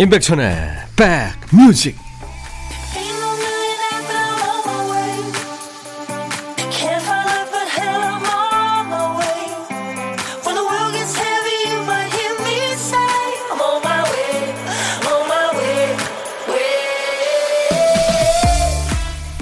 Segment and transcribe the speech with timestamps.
[0.00, 1.96] 임백천의 백뮤직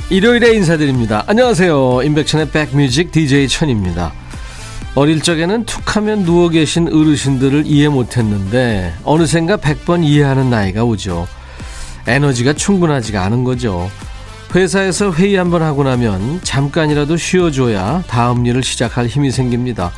[0.08, 1.22] 일요일에 인사드립니다.
[1.26, 2.00] 안녕하세요.
[2.02, 4.14] 임백천의 백뮤직 DJ 천입니다.
[4.96, 11.28] 어릴 적에는 툭하면 누워 계신 어르신들을 이해 못했는데 어느샌가 100번 이해하는 나이가 오죠.
[12.06, 13.90] 에너지가 충분하지가 않은 거죠.
[14.54, 19.92] 회사에서 회의 한번 하고 나면 잠깐이라도 쉬어줘야 다음 일을 시작할 힘이 생깁니다.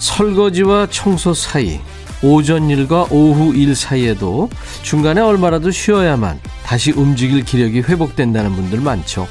[0.00, 1.78] 설거지와 청소 사이,
[2.20, 4.50] 오전 일과 오후 일 사이에도
[4.82, 9.28] 중간에 얼마라도 쉬어야만 다시 움직일 기력이 회복된다는 분들 많죠.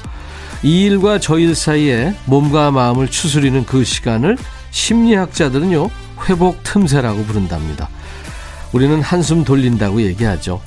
[0.62, 4.38] 이 일과 저 일 사이에 몸과 마음을 추스리는 그 시간을
[4.74, 5.90] 심리학자들은요,
[6.28, 7.88] 회복 틈새라고 부른답니다.
[8.74, 10.62] 우리는 한숨 돌린다고 얘기하죠.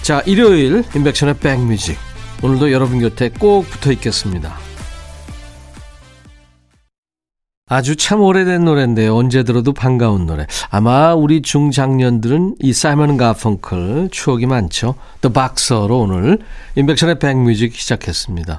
[0.00, 1.96] 자, 일요일, 임백천의 백뮤직.
[2.42, 4.54] 오늘도 여러분 곁에 꼭 붙어 있겠습니다.
[7.68, 9.16] 아주 참 오래된 노래인데요.
[9.16, 10.46] 언제 들어도 반가운 노래.
[10.70, 14.94] 아마 우리 중장년들은 이 사이먼 가펑클 추억이 많죠.
[15.20, 16.38] The Boxer로 오늘
[16.74, 18.58] 임백천의 백뮤직 시작했습니다.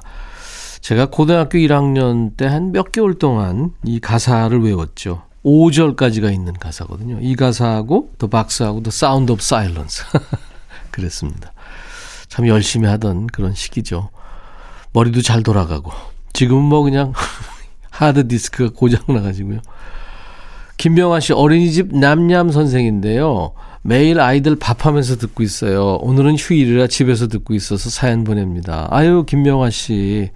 [0.84, 5.22] 제가 고등학교 1학년 때 한 몇 개월 동안 이 가사를 외웠죠.
[5.42, 7.18] 5절까지가 있는 가사거든요.
[7.22, 10.04] 이 가사하고 The Boxer하고 The Sound of Silence.
[10.90, 11.52] 그랬습니다.
[12.28, 14.10] 참 열심히 하던 그런 시기죠.
[14.92, 15.90] 머리도 잘 돌아가고.
[16.34, 17.14] 지금은 뭐 그냥
[17.90, 19.60] 하드 디스크가 고장 나 가지고요.
[20.76, 23.54] 김병환 씨 어린이집 남냠 선생인데요.
[23.80, 25.94] 매일 아이들 밥하면서 듣고 있어요.
[26.02, 28.86] 오늘은 휴일이라 집에서 듣고 있어서 사연 보냅니다.
[28.90, 30.30] 아유 김병환 씨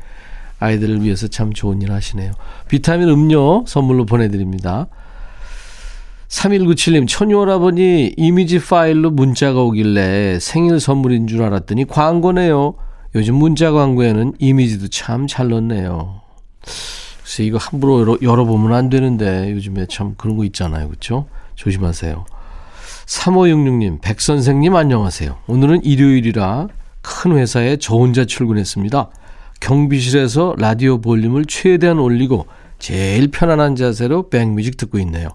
[0.58, 2.32] 아이들을 위해서 참 좋은 일 하시네요.
[2.68, 4.86] 비타민 음료 선물로 보내드립니다.
[6.28, 12.74] 3197님, 천유오라버니 이미지 파일로 문자가 오길래 생일 선물인 줄 알았더니 광고네요.
[13.14, 16.20] 요즘 문자 광고에는 이미지도 참 잘 넣네요.
[17.22, 20.88] 글쎄, 이거 함부로 열어, 열어보면 안 되는데 요즘에 참 그런 거 있잖아요.
[20.88, 21.26] 그렇죠?
[21.54, 22.26] 조심하세요.
[23.06, 25.38] 3566님, 백선생님 안녕하세요.
[25.46, 26.68] 오늘은 일요일이라
[27.00, 29.08] 큰 회사에 저 혼자 출근했습니다.
[29.60, 32.46] 경비실에서 라디오 볼륨을 최대한 올리고
[32.78, 35.28] 제일 편안한 자세로 백뮤직 듣고 있네요.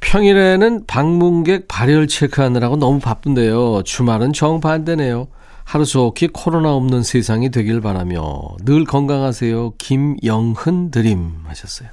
[0.00, 3.82] 평일에는 방문객 발열 체크하느라고 너무 바쁜데요.
[3.84, 5.28] 주말은 정반대네요.
[5.64, 9.74] 하루속히 코로나 없는 세상이 되길 바라며 늘 건강하세요.
[9.78, 11.88] 김영흔 드림 하셨어요.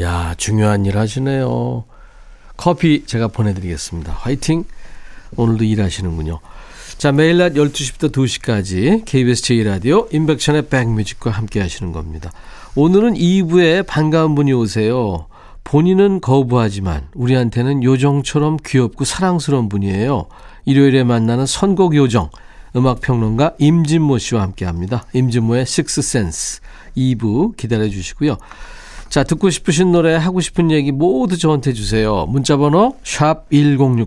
[0.00, 1.84] 야 중요한 일 하시네요.
[2.58, 4.12] 커피 제가 보내드리겠습니다.
[4.12, 4.64] 화이팅!
[5.36, 6.38] 오늘도 일하시는군요.
[6.98, 12.32] 자, 매일 낮 12시부터 2시까지 KBS 제2라디오 인백션의 백뮤직과 함께 하시는 겁니다.
[12.74, 15.26] 오늘은 2부에 반가운 분이 오세요.
[15.62, 20.26] 본인은 거부하지만 우리한테는 요정처럼 귀엽고 사랑스러운 분이에요.
[20.64, 22.30] 일요일에 만나는 선곡 요정
[22.74, 25.04] 음악평론가 임진모 씨와 함께 합니다.
[25.12, 26.60] 임진모의 식스센스
[26.96, 28.38] 2부 기다려 주시고요.
[29.10, 32.24] 자 듣고 싶으신 노래 하고 싶은 얘기 모두 저한테 주세요.
[32.26, 34.06] 문자번호 샵 1061,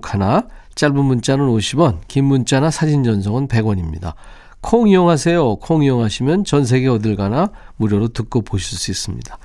[0.80, 4.14] 짧은 문자는 50원, 긴 문자나 사진 전송은 100원입니다.
[4.62, 5.58] 콩 이용하세요.
[5.58, 9.38] 콩 이용하시면 전 세계 어딜 가나 무료로 듣고 보실 수 있습니다.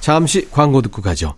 [0.00, 1.36] 잠시 광고 듣고 가죠.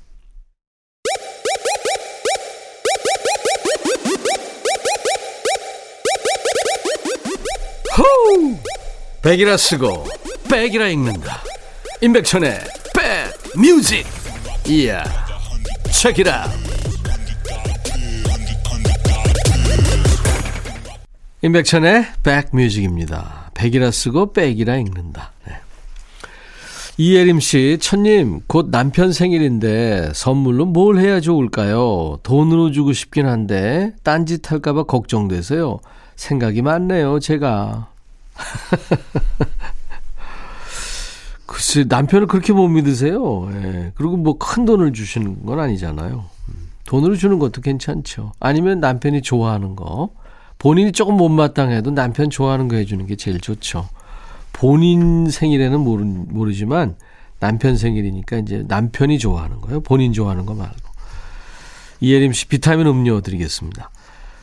[7.98, 8.56] 호우!
[9.20, 10.06] 백이라 쓰고
[10.50, 11.42] 백이라 읽는다.
[12.00, 12.60] 임백천의
[12.94, 14.06] 백 뮤직.
[14.66, 15.04] 이야.
[15.92, 16.67] 책이라.
[21.40, 23.52] 임백천의 백뮤직입니다.
[23.54, 25.30] 백이라 쓰고 백이라 읽는다.
[25.46, 25.54] 네.
[27.00, 32.18] 이예림 씨, 천님, 곧 남편 생일인데 선물로 뭘 해야 좋을까요?
[32.24, 35.78] 돈으로 주고 싶긴 한데 딴짓 할까봐 걱정돼서요.
[36.16, 37.88] 생각이 많네요, 제가.
[41.46, 43.48] 글쎄, 남편을 그렇게 못 믿으세요.
[43.62, 43.92] 예.
[43.94, 46.24] 그리고 뭐 큰 돈을 주시는 건 아니잖아요.
[46.48, 46.54] 음,
[46.84, 48.32] 돈으로 주는 것도 괜찮죠.
[48.40, 50.10] 아니면 남편이 좋아하는 거.
[50.58, 53.88] 본인이 조금 못마땅해도 남편 좋아하는 거 해주는 게 제일 좋죠.
[54.52, 56.96] 본인 생일에는 모르, 모르지만
[57.38, 59.80] 남편 생일이니까 이제 남편이 좋아하는 거예요.
[59.80, 60.76] 본인 좋아하는 거 말고.
[62.00, 63.90] 이예림 씨 비타민 음료 드리겠습니다.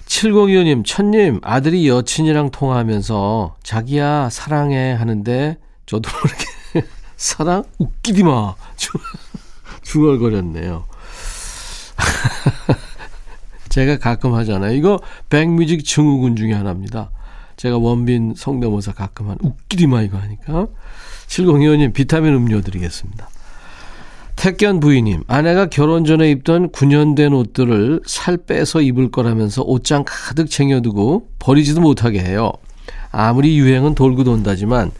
[0.05, 6.87] 7025님, 천님, 아들이 여친이랑 통화하면서 자기야, 사랑해 하는데 저도 모르게
[7.17, 7.63] 사랑?
[7.79, 8.55] 웃기디 마.
[9.83, 10.85] 중얼거렸네요.
[13.75, 14.73] 제가 가끔 하잖아요.
[14.73, 17.11] 이거 백뮤직 증후군 중에 하나입니다.
[17.57, 20.67] 제가 원빈 성대모사 가끔 한 웃기디마 이거 하니까.
[21.27, 23.27] 7025님 비타민 음료 드리겠습니다.
[24.37, 30.49] 택견 부인님, 아내가 결혼 전에 입던 9년 된 옷들을 살 빼서 입을 거라면서 옷장 가득
[30.49, 32.53] 챙겨두고 버리지도 못하게 해요.
[33.11, 34.91] 아무리 유행은 돌고 돈다지만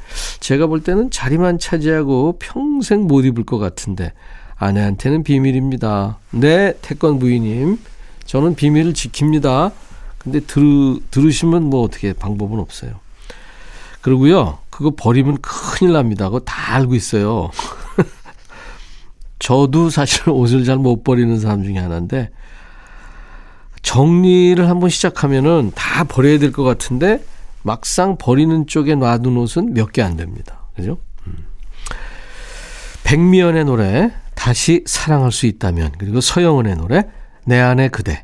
[0.42, 4.12] 제가 볼 때는 자리만 차지하고 평생 못 입을 것 같은데
[4.58, 6.18] 아내한테는 비밀입니다.
[6.32, 7.78] 네, 태권 부인님.
[8.26, 9.72] 저는 비밀을 지킵니다.
[10.18, 13.00] 근데 들, 들으시면 뭐 어떻게 방법은 없어요.
[14.02, 16.26] 그리고요, 그거 버리면 큰일 납니다.
[16.26, 17.52] 그거 다 알고 있어요.
[19.40, 22.30] 저도 사실 옷을 잘 못 버리는 사람 중에 하나인데,
[23.82, 27.24] 정리를 한번 시작하면은 다 버려야 될 것 같은데,
[27.64, 30.60] 막상 버리는 쪽에 놔둔 옷은 몇 개 안 됩니다.
[30.76, 30.98] 그죠?
[31.28, 31.46] 음.
[33.04, 37.04] 백미연의 노래, 다시 사랑할 수 있다면, 그리고 서영은의 노래,
[37.46, 38.24] 내 안에 그대.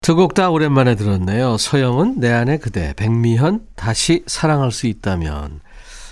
[0.00, 1.56] 두 곡 다 오랜만에 들었네요.
[1.58, 5.60] 서영은 내 안에 그대, 백미현 다시 사랑할 수 있다면.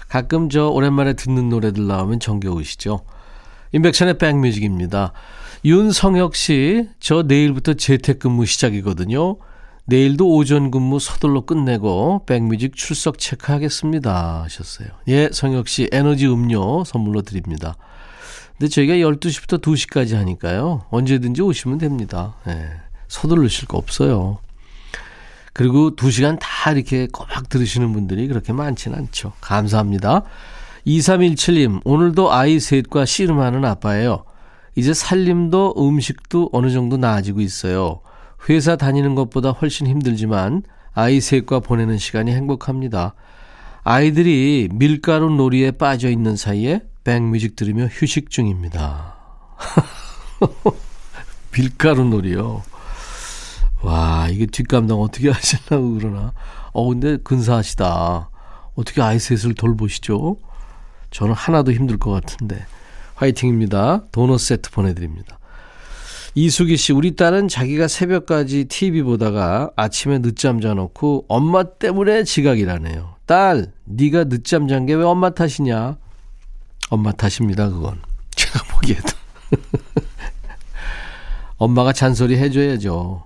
[0.09, 3.01] 가끔 저 오랜만에 듣는 노래들 나오면 정겨우시죠.
[3.73, 5.13] 인백션의 백뮤직입니다.
[5.65, 9.39] 윤성혁 씨, 저 내일부터 재택근무 시작이거든요.
[9.87, 14.43] 내일도 오전 근무 서둘러 끝내고 백뮤직 출석 체크하겠습니다.
[14.45, 14.89] 하셨어요.
[15.09, 17.77] 예, 성혁 씨 에너지 음료 선물로 드립니다.
[18.59, 20.87] 근데 저희가 12시부터 2시까지 하니까요.
[20.91, 22.37] 언제든지 오시면 됩니다.
[22.49, 22.69] 예,
[23.09, 24.39] 서두르실 거 없어요.
[25.53, 29.33] 그리고 2시간 다 이렇게 꼬박 들으시는 분들이 그렇게 많지는 않죠.
[29.41, 30.23] 감사합니다.
[30.87, 34.25] 2317님, 오늘도 아이 셋과 씨름하는 아빠예요.
[34.75, 38.01] 이제 살림도 음식도 어느 정도 나아지고 있어요.
[38.49, 40.63] 회사 다니는 것보다 훨씬 힘들지만
[40.93, 43.15] 아이 셋과 보내는 시간이 행복합니다.
[43.83, 49.15] 아이들이 밀가루 놀이에 빠져 있는 사이에 백뮤직 들으며 휴식 중입니다.
[51.55, 52.65] 밀가루 놀이요.
[53.83, 56.33] 와, 이게 뒷감당 어떻게 하시려고 그러나.
[56.73, 58.29] 어, 근데 근사하시다.
[58.75, 60.39] 어떻게 아이 셋을 돌보시죠?
[61.13, 62.67] 저는 하나도 힘들 것 같은데.
[63.15, 64.07] 화이팅입니다.
[64.11, 65.39] 도넛 세트 보내드립니다.
[66.35, 73.15] 이수기 씨, 우리 딸은 자기가 새벽까지 TV 보다가 아침에 늦잠 자놓고 엄마 때문에 지각이라네요.
[73.27, 75.99] 딸, 네가 늦잠 잔 게 왜 엄마 탓이냐?
[76.91, 78.01] 엄마 탓입니다, 그건.
[78.35, 79.09] 제가 보기에도.
[81.59, 83.25] 엄마가 잔소리 해줘야죠.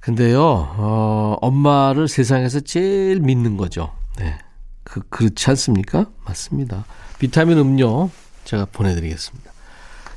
[0.00, 3.92] 근데요, 어, 엄마를 세상에서 제일 믿는 거죠.
[4.18, 4.38] 네.
[4.84, 6.06] 그, 그렇지 않습니까?
[6.24, 6.84] 맞습니다.
[7.18, 8.10] 비타민 음료
[8.44, 9.50] 제가 보내드리겠습니다.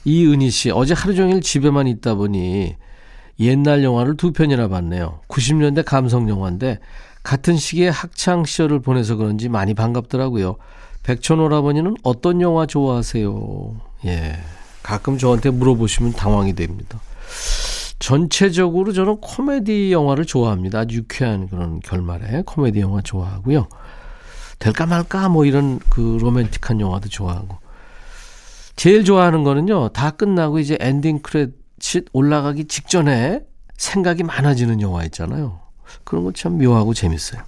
[0.06, 2.76] 이은희 씨, 어제 하루 종일 집에만 있다 보니
[3.40, 5.22] 옛날 영화를 두 편이나 봤네요.
[5.28, 6.80] 90년대 감성 영화인데
[7.24, 10.58] 같은 시기에 학창 시절을 보내서 그런지 많이 반갑더라고요.
[11.10, 13.76] 백촌 오라버니는 어떤 영화 좋아하세요?
[14.06, 14.38] 예.
[14.84, 17.00] 가끔 저한테 물어보시면 당황이 됩니다.
[17.98, 20.82] 전체적으로 저는 코미디 영화를 좋아합니다.
[20.82, 23.68] 아주 유쾌한 그런 결말의 코미디 영화 좋아하고요.
[24.60, 27.58] 될까 말까 뭐 이런 그 로맨틱한 영화도 좋아하고.
[28.76, 29.90] 제일 좋아하는 거는요.
[29.90, 33.42] 다 끝나고 이제 엔딩 크레딧 올라가기 직전에
[33.78, 35.60] 생각이 많아지는 영화 있잖아요.
[36.04, 37.42] 그런 거 참 묘하고 재밌어요.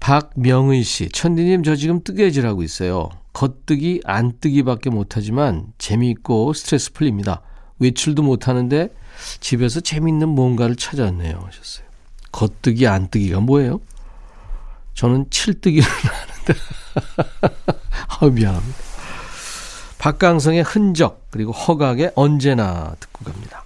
[0.00, 3.10] 박명의 씨, 천디님 저 지금 뜨개질하고 있어요.
[3.32, 7.42] 겉뜨기, 안뜨기밖에 못하지만 재미있고 스트레스 풀립니다.
[7.78, 8.88] 외출도 못하는데
[9.40, 11.42] 집에서 재미있는 뭔가를 찾았네요.
[11.44, 11.86] 하셨어요.
[12.32, 13.80] 겉뜨기, 안뜨기가 뭐예요?
[14.94, 16.54] 저는 칠뜨기를 하는데.
[18.08, 18.78] 아, 미안합니다.
[19.98, 23.65] 박강성의 흔적, 그리고 허각의 언제나 듣고 갑니다.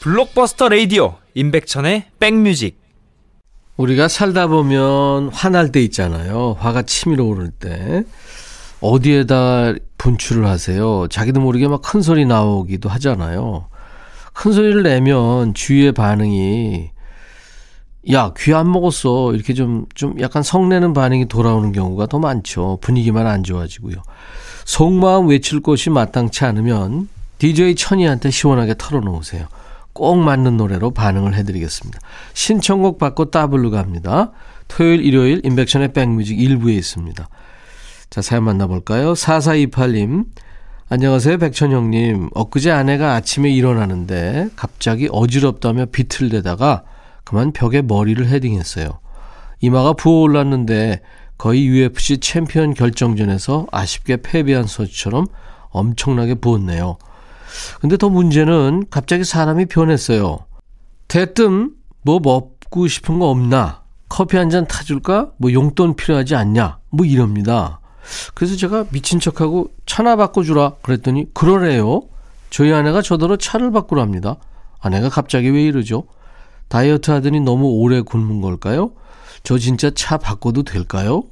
[0.00, 2.80] 블록버스터 레이디오 임백천의 백뮤직
[3.76, 6.56] 우리가 살다 보면 화날 때 있잖아요.
[6.58, 8.04] 화가 치밀어 오를 때.
[8.80, 11.06] 어디에다 분출을 하세요?
[11.08, 13.68] 자기도 모르게 막 큰 소리 나오기도 하잖아요.
[14.32, 16.90] 큰 소리를 내면 주위의 반응이
[18.12, 19.34] 야, 귀 안 먹었어.
[19.34, 22.78] 이렇게 좀, 좀 약간 성내는 반응이 돌아오는 경우가 더 많죠.
[22.80, 23.96] 분위기만 안 좋아지고요.
[24.64, 29.46] 속마음 외칠 곳이 마땅치 않으면 DJ 천이한테 시원하게 털어놓으세요.
[29.92, 31.98] 꼭 맞는 노래로 반응을 해드리겠습니다.
[32.34, 34.32] 신청곡 받고 따블로 갑니다.
[34.68, 37.28] 토요일, 일요일 인백션의 백뮤직 일부에 있습니다.
[38.08, 39.12] 자, 사연 만나볼까요?
[39.12, 40.26] 4428님.
[40.88, 42.30] 안녕하세요, 백천형님.
[42.34, 46.82] 엊그제 아내가 아침에 일어나는데 갑자기 어지럽다며 비틀대다가
[47.24, 48.98] 그만 벽에 머리를 헤딩했어요.
[49.60, 51.00] 이마가 부어올랐는데
[51.38, 55.26] 거의 UFC 챔피언 결정전에서 아쉽게 패배한 소처럼
[55.68, 56.98] 엄청나게 부었네요.
[57.80, 60.38] 근데 더 문제는 갑자기 사람이 변했어요.
[61.08, 63.82] 대뜸 뭐 먹고 싶은 거 없나?
[64.08, 65.30] 커피 한 잔 타줄까?
[65.38, 66.78] 뭐 용돈 필요하지 않냐?
[66.90, 67.80] 뭐 이럽니다.
[68.34, 72.02] 그래서 제가 미친 척하고 차나 바꿔주라 그랬더니 그러래요.
[72.50, 74.36] 저희 아내가 저더러 차를 바꾸랍니다.
[74.80, 76.04] 아내가 갑자기 왜 이러죠?
[76.68, 78.92] 다이어트 하더니 너무 오래 굶은 걸까요?
[79.42, 81.22] 저 진짜 차 바꿔도 될까요?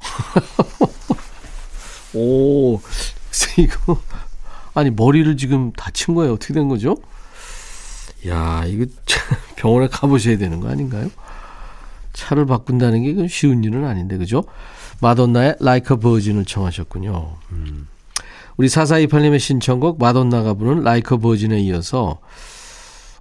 [2.14, 2.76] 오,
[3.58, 3.98] 이거
[4.74, 6.34] 아니 머리를 지금 다친 거예요.
[6.34, 6.96] 어떻게 된 거죠?
[8.28, 8.86] 야, 이거
[9.56, 11.10] 병원에 가보셔야 되는 거 아닌가요?
[12.12, 14.44] 차를 바꾼다는 게 쉬운 일은 아닌데, 그죠?
[15.00, 17.36] 마돈나의 Like a Virgin을 청하셨군요.
[17.52, 17.88] 음.
[18.56, 22.18] 우리 4428님의 신청곡 마돈나가 부른 Like a Virgin에 이어서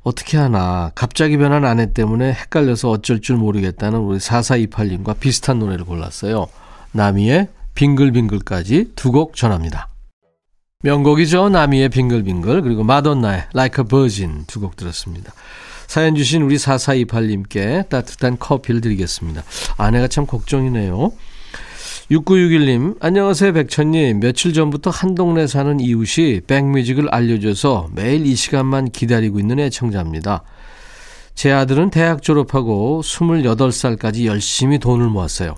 [0.04, 6.48] 어떻게 하나 갑자기 변한 아내 때문에 헷갈려서 어쩔 줄 모르겠다는 우리 4428님과 비슷한 노래를 골랐어요.
[6.92, 9.91] 나미의 빙글빙글까지 두 곡 전합니다.
[10.82, 11.50] 명곡이죠.
[11.50, 15.34] 나미의 빙글빙글 그리고 마돈나의 Like a Virgin 두 곡 들었습니다.
[15.88, 19.44] 사연 주신 우리 4428님께 따뜻한 커피를 드리겠습니다.
[19.78, 21.12] 아내가 참 걱정이네요.
[22.10, 24.20] 6961님, 안녕하세요, 백천님.
[24.20, 30.44] 며칠 전부터 한 동네 사는 이웃이 백뮤직을 알려줘서 매일 이 시간만 기다리고 있는 애청자입니다.
[31.36, 35.56] 제 아들은 대학 졸업하고 28살까지 열심히 돈을 모았어요.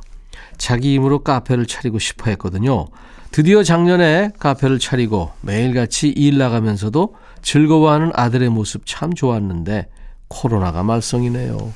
[0.58, 2.88] 자기 힘으로 카페를 차리고 싶어 했거든요.
[3.34, 9.88] 드디어 작년에 카페를 차리고 매일같이 일 나가면서도 즐거워하는 아들의 모습 참 좋았는데
[10.28, 11.74] 코로나가 말썽이네요.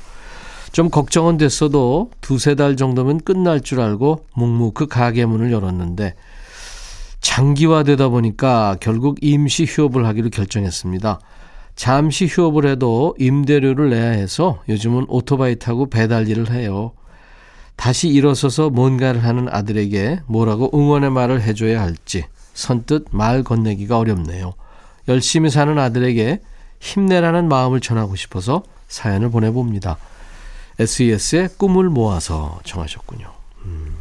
[0.71, 6.13] 좀 걱정은 됐어도 두세 달 정도면 끝날 줄 알고 묵묵 그 가게 문을 열었는데
[7.21, 11.19] 장기화되다 보니까 결국 임시 휴업을 하기로 결정했습니다.
[11.75, 16.91] 잠시 휴업을 해도 임대료를 내야 해서 요즘은 오토바이 타고 배달 일을 해요.
[17.77, 24.53] 다시 일어서서 뭔가를 하는 아들에게 뭐라고 응원의 말을 해줘야 할지 선뜻 말 건네기가 어렵네요.
[25.07, 26.41] 열심히 사는 아들에게
[26.79, 29.97] 힘내라는 마음을 전하고 싶어서 사연을 보내봅니다.
[30.79, 33.31] SES의 꿈을 모아서 정하셨군요.
[33.65, 33.97] 음.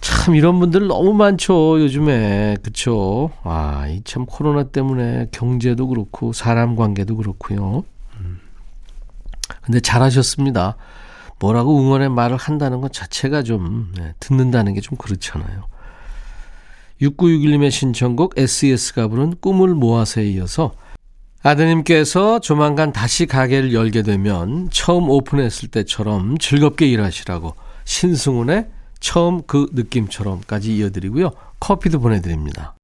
[0.00, 7.16] 참 이런 분들 너무 많죠 요즘에 그쵸 아이 참 코로나 때문에 경제도 그렇고 사람 관계도
[7.16, 7.84] 그렇고요
[8.18, 8.40] 음.
[9.60, 10.76] 근데 잘하셨습니다
[11.40, 15.64] 뭐라고 응원의 말을 한다는 것 자체가 좀 네, 듣는다는 게 좀 그렇잖아요
[17.00, 20.72] 6961님의 신청곡 SES가 부른 꿈을 모아서에 이어서
[21.42, 27.54] 아드님께서 조만간 다시 가게를 열게 되면 처음 오픈했을 때처럼 즐겁게 일하시라고
[27.84, 28.66] 신승훈의
[28.98, 31.30] 처음 그 느낌처럼까지 이어드리고요.
[31.60, 32.74] 커피도 보내드립니다.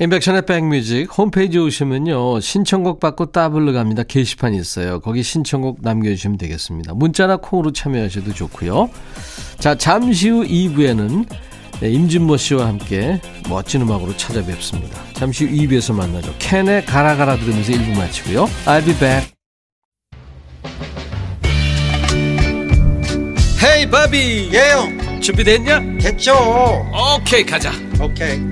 [0.00, 2.40] 인백션의 백뮤직 홈페이지 오시면요.
[2.40, 4.02] 신청곡 받고 따블로 갑니다.
[4.02, 5.00] 게시판이 있어요.
[5.00, 6.94] 거기 신청곡 남겨주시면 되겠습니다.
[6.94, 8.88] 문자나 콩으로 참여하셔도 좋고요.
[9.58, 11.26] 자, 잠시 후 2부에는
[11.80, 14.98] 네, 임진모 씨와 함께 멋진 음악으로 찾아뵙습니다.
[15.12, 16.34] 잠시 후 2부에서 만나죠.
[16.38, 18.46] 캔의 가라가라 들으면서 1부 마치고요.
[18.64, 19.32] I'll be back.
[23.62, 25.98] 헤이 바비 예영 준비됐냐?
[26.00, 26.34] 됐죠
[27.16, 27.70] 오케이 가자
[28.00, 28.51] 오케이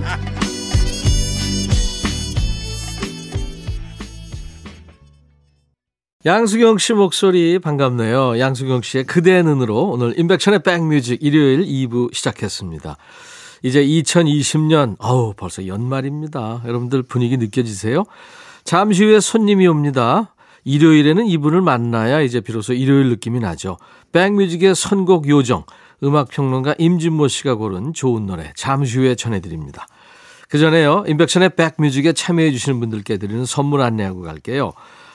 [6.23, 8.37] 양수경 씨 목소리 반갑네요.
[8.37, 12.95] 양수경 씨의 그대의 눈으로 오늘 임백천의 백뮤직 일요일 2부 시작했습니다.
[13.63, 16.61] 이제 2020년, 어우, 벌써 연말입니다.
[16.67, 18.03] 여러분들 분위기 느껴지세요?
[18.63, 20.35] 잠시 후에 손님이 옵니다.
[20.63, 23.79] 일요일에는 이분을 만나야 이제 비로소 일요일 느낌이 나죠.
[24.11, 25.63] 백뮤직의 선곡 요정,
[26.03, 29.87] 음악평론가 임진모 씨가 고른 좋은 노래 잠시 후에 전해드립니다.
[30.49, 34.73] 그 전에요, 임백천의 백뮤직에 참여해주시는 분들께 드리는 선물 안내하고 갈게요.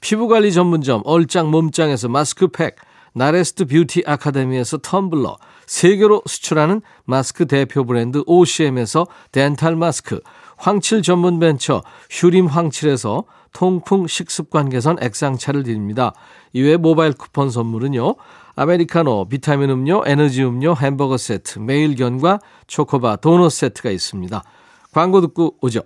[0.00, 2.76] 피부관리 전문점 얼짱 몸짱에서 마스크팩,
[3.12, 10.20] 나레스트 뷰티 아카데미에서 텀블러, 세계로 수출하는 마스크 대표 브랜드 OCM에서 덴탈 마스크,
[10.56, 16.12] 황칠 전문 벤처 휴림 황칠에서 통풍 식습관 개선 액상차를 드립니다.
[16.52, 18.14] 이외에 모바일 쿠폰 선물은요.
[18.54, 24.42] 아메리카노, 비타민 음료, 에너지 음료, 햄버거 세트, 매일견과 초코바, 도넛 세트가 있습니다.
[24.92, 25.80] 광고 듣고 오죠.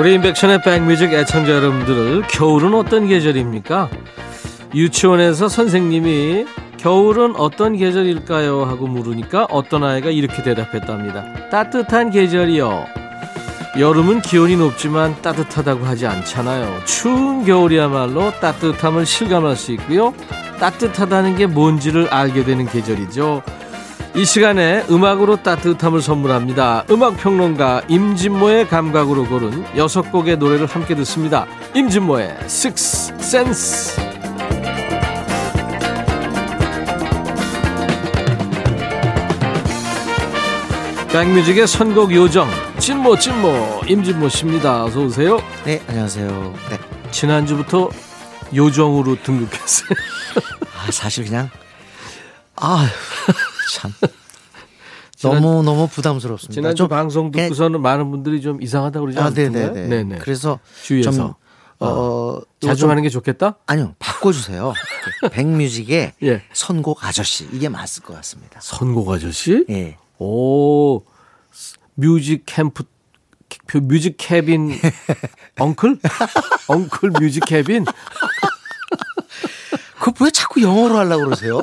[0.00, 3.90] 우리 인백션의 백뮤직 애청자 여러분들을 겨울은 어떤 계절입니까?
[4.74, 6.46] 유치원에서 선생님이
[6.78, 8.64] 겨울은 어떤 계절일까요?
[8.64, 11.50] 하고 물으니까 어떤 아이가 이렇게 대답했답니다.
[11.50, 12.86] 따뜻한 계절이요.
[13.78, 16.80] 여름은 기온이 높지만 따뜻하다고 하지 않잖아요.
[16.86, 20.14] 추운 겨울이야말로 따뜻함을 실감할 수 있고요.
[20.60, 23.42] 따뜻하다는 게 뭔지를 알게 되는 계절이죠.
[24.16, 26.84] 이 시간에 음악으로 따뜻함을 선물합니다.
[26.90, 31.46] 음악평론가 임진모의 감각으로 고른 여섯 곡의 노래를 함께 듣습니다.
[31.74, 34.02] 임진모의 Six Sense.
[41.12, 42.48] 백뮤직의 선곡 요정
[42.78, 44.84] 진모 진모 임진모 씨입니다.
[44.84, 45.40] 어서 오세요.
[45.64, 46.54] 네, 안녕하세요.
[46.70, 46.78] 네.
[47.10, 47.90] 지난주부터
[48.54, 49.88] 요정으로 등극했어요.
[50.76, 51.50] 아, 사실 그냥
[52.56, 52.88] 아,
[53.74, 53.92] 참.
[55.22, 56.54] 너무 너무 부담스럽습니다.
[56.54, 59.72] 지난주 좀 방송 듣고서는 많은 분들이 좀 이상하다고 그러지 아, 않던가요?
[59.72, 59.88] 네네네.
[59.88, 60.18] 네네.
[60.18, 61.34] 그래서 주위에서 좀
[61.78, 63.56] 어, 자주 좀- 하는 게 좋겠다?
[63.66, 64.72] 아니요, 바꿔주세요.
[65.30, 66.42] 백뮤직의 예.
[66.54, 68.60] 선곡 아저씨 이게 맞을 것 같습니다.
[68.62, 69.64] 선곡 아저씨?
[69.68, 69.98] 예.
[70.18, 71.02] 오,
[71.94, 72.84] music camp,
[73.66, 74.72] 그 music cabin
[75.58, 75.98] uncle?
[76.68, 77.84] uncle music cabin?
[79.98, 81.62] 그거 왜 자꾸 영어로 하려고 그러세요?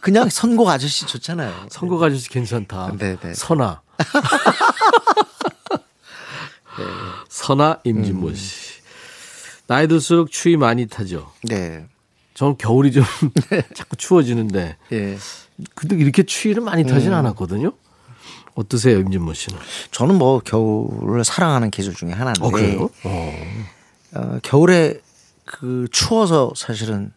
[0.00, 1.68] 그냥 선곡 아저씨 좋잖아요.
[1.70, 2.92] 선곡 아저씨 괜찮다.
[2.98, 3.34] 네네.
[3.34, 3.80] 선아.
[7.28, 8.80] 선아 임진모 씨.
[9.66, 11.30] 나이 들수록 추위 많이 타죠.
[11.44, 11.86] 네.
[12.34, 13.04] 저는 겨울이 좀
[13.74, 15.18] 자꾸 추워지는데 예.
[15.74, 17.72] 근데 이렇게 추위를 많이 타진 않았거든요.
[18.54, 19.58] 어떠세요, 임진모 씨는?
[19.90, 22.44] 저는 뭐 겨울을 사랑하는 계절 중에 하나인데.
[22.44, 22.88] 어, 그래요?
[23.04, 23.34] 어.
[24.14, 25.00] 어, 겨울에
[25.44, 27.12] 그 추워서 사실은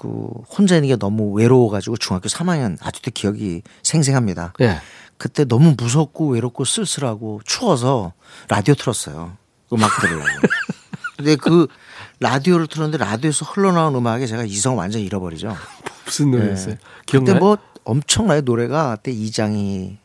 [0.00, 0.08] 그
[0.48, 4.54] 혼자 있는 게 너무 외로워가지고 중학교 3학년 아직도 기억이 생생합니다.
[4.62, 4.80] 예.
[5.18, 8.14] 그때 너무 무섭고 외롭고 쓸쓸하고 추워서
[8.48, 9.36] 라디오 틀었어요.
[9.74, 10.24] 음악 들으려고.
[11.18, 11.66] 근데 그
[12.18, 15.54] 라디오를 틀었는데 라디오에서 흘러나온 음악에 제가 이성을 완전히 잃어버리죠.
[16.06, 16.76] 무슨 노래였어요?
[17.00, 17.38] 그때 기억나요?
[17.38, 19.98] 뭐 엄청나게 노래가 그때 이장희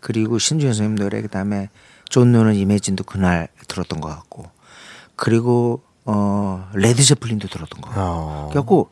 [0.00, 1.70] 그리고 신주현 선생님 노래 그다음에
[2.10, 4.50] 존 노는 이매진도 그날 들었던 것 같고
[5.16, 8.48] 그리고 어 레드 제플린도 들었던 것 같고 어.
[8.50, 8.90] 그래갖고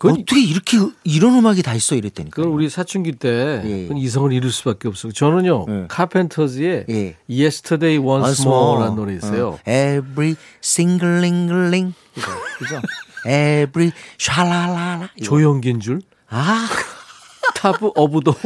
[0.00, 2.36] 어떻게 이렇게 이런 음악이 다 있어 이랬다니까.
[2.36, 3.82] 그건 우리 사춘기 때 예.
[3.82, 5.12] 그건 이성을 잃을 수밖에 없어요.
[5.12, 5.84] 저는요 예.
[5.88, 7.16] 카펜터즈의 예.
[7.28, 9.48] Yesterday Once More라는 노래 있어요.
[9.48, 9.58] 어.
[9.68, 11.52] Every singling
[12.16, 12.26] 이거
[12.58, 12.80] 그죠?
[13.26, 15.10] Every 샤라라라.
[15.22, 16.00] 조용기인 줄아
[17.56, 17.90] 타브
[18.24, 18.34] 더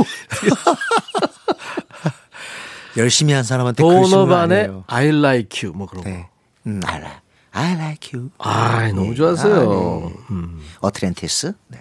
[2.97, 4.85] 열심히 한 사람한테 거 도너반의 아니에요.
[4.87, 6.11] I Like You 뭐 그런 거.
[6.11, 6.29] 네.
[6.67, 7.19] 음, I like,
[7.53, 8.31] I like you.
[8.39, 9.15] 아 너무 네.
[9.15, 10.13] 좋았어요.
[10.29, 10.39] 아, 네.
[10.81, 11.53] 어트랜티스.
[11.69, 11.81] 네.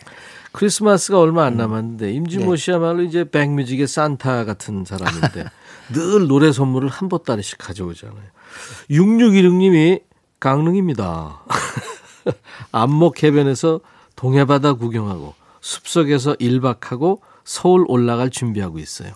[0.51, 5.45] 크리스마스가 얼마 안 남았는데 임진모 씨야말로 이제 백뮤직의 산타 같은 사람인데
[5.93, 8.21] 늘 노래 선물을 한 보따리씩 가져오잖아요.
[8.89, 10.01] 6616님이
[10.39, 11.41] 강릉입니다.
[12.71, 13.79] 안목 해변에서
[14.15, 19.13] 동해바다 구경하고 숲속에서 1박하고 서울 올라갈 준비하고 있어요.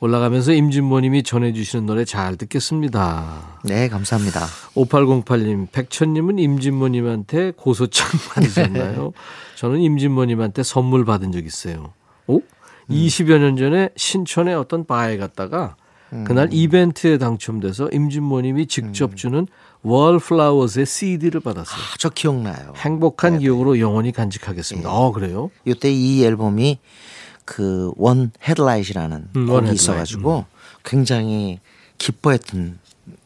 [0.00, 3.58] 올라가면서 임진모님이 전해주시는 노래 잘 듣겠습니다.
[3.64, 4.46] 네, 감사합니다.
[4.74, 9.12] 5808님, 백천님은 임진모님한테 고소장 받으셨나요?
[9.56, 11.92] 저는 임진모님한테 선물 받은 적 있어요.
[12.26, 12.42] 오?
[12.90, 15.76] 20여 년 전에 신촌의 어떤 바에 갔다가
[16.24, 19.46] 그날 이벤트에 당첨돼서 임진모님이 직접 주는
[19.82, 21.76] 월플라워스의 CD를 받았어요.
[21.76, 22.74] 아, 저 기억나요.
[22.76, 24.88] 행복한 기억으로 영원히 간직하겠습니다.
[24.90, 25.50] 어, 그래요?
[25.64, 26.78] 이때 이 앨범이
[27.46, 29.74] 그 One Headlight라는 음, 원 곡이.
[29.76, 30.44] 있어가지고
[30.84, 31.60] 굉장히
[31.96, 32.78] 기뻐했던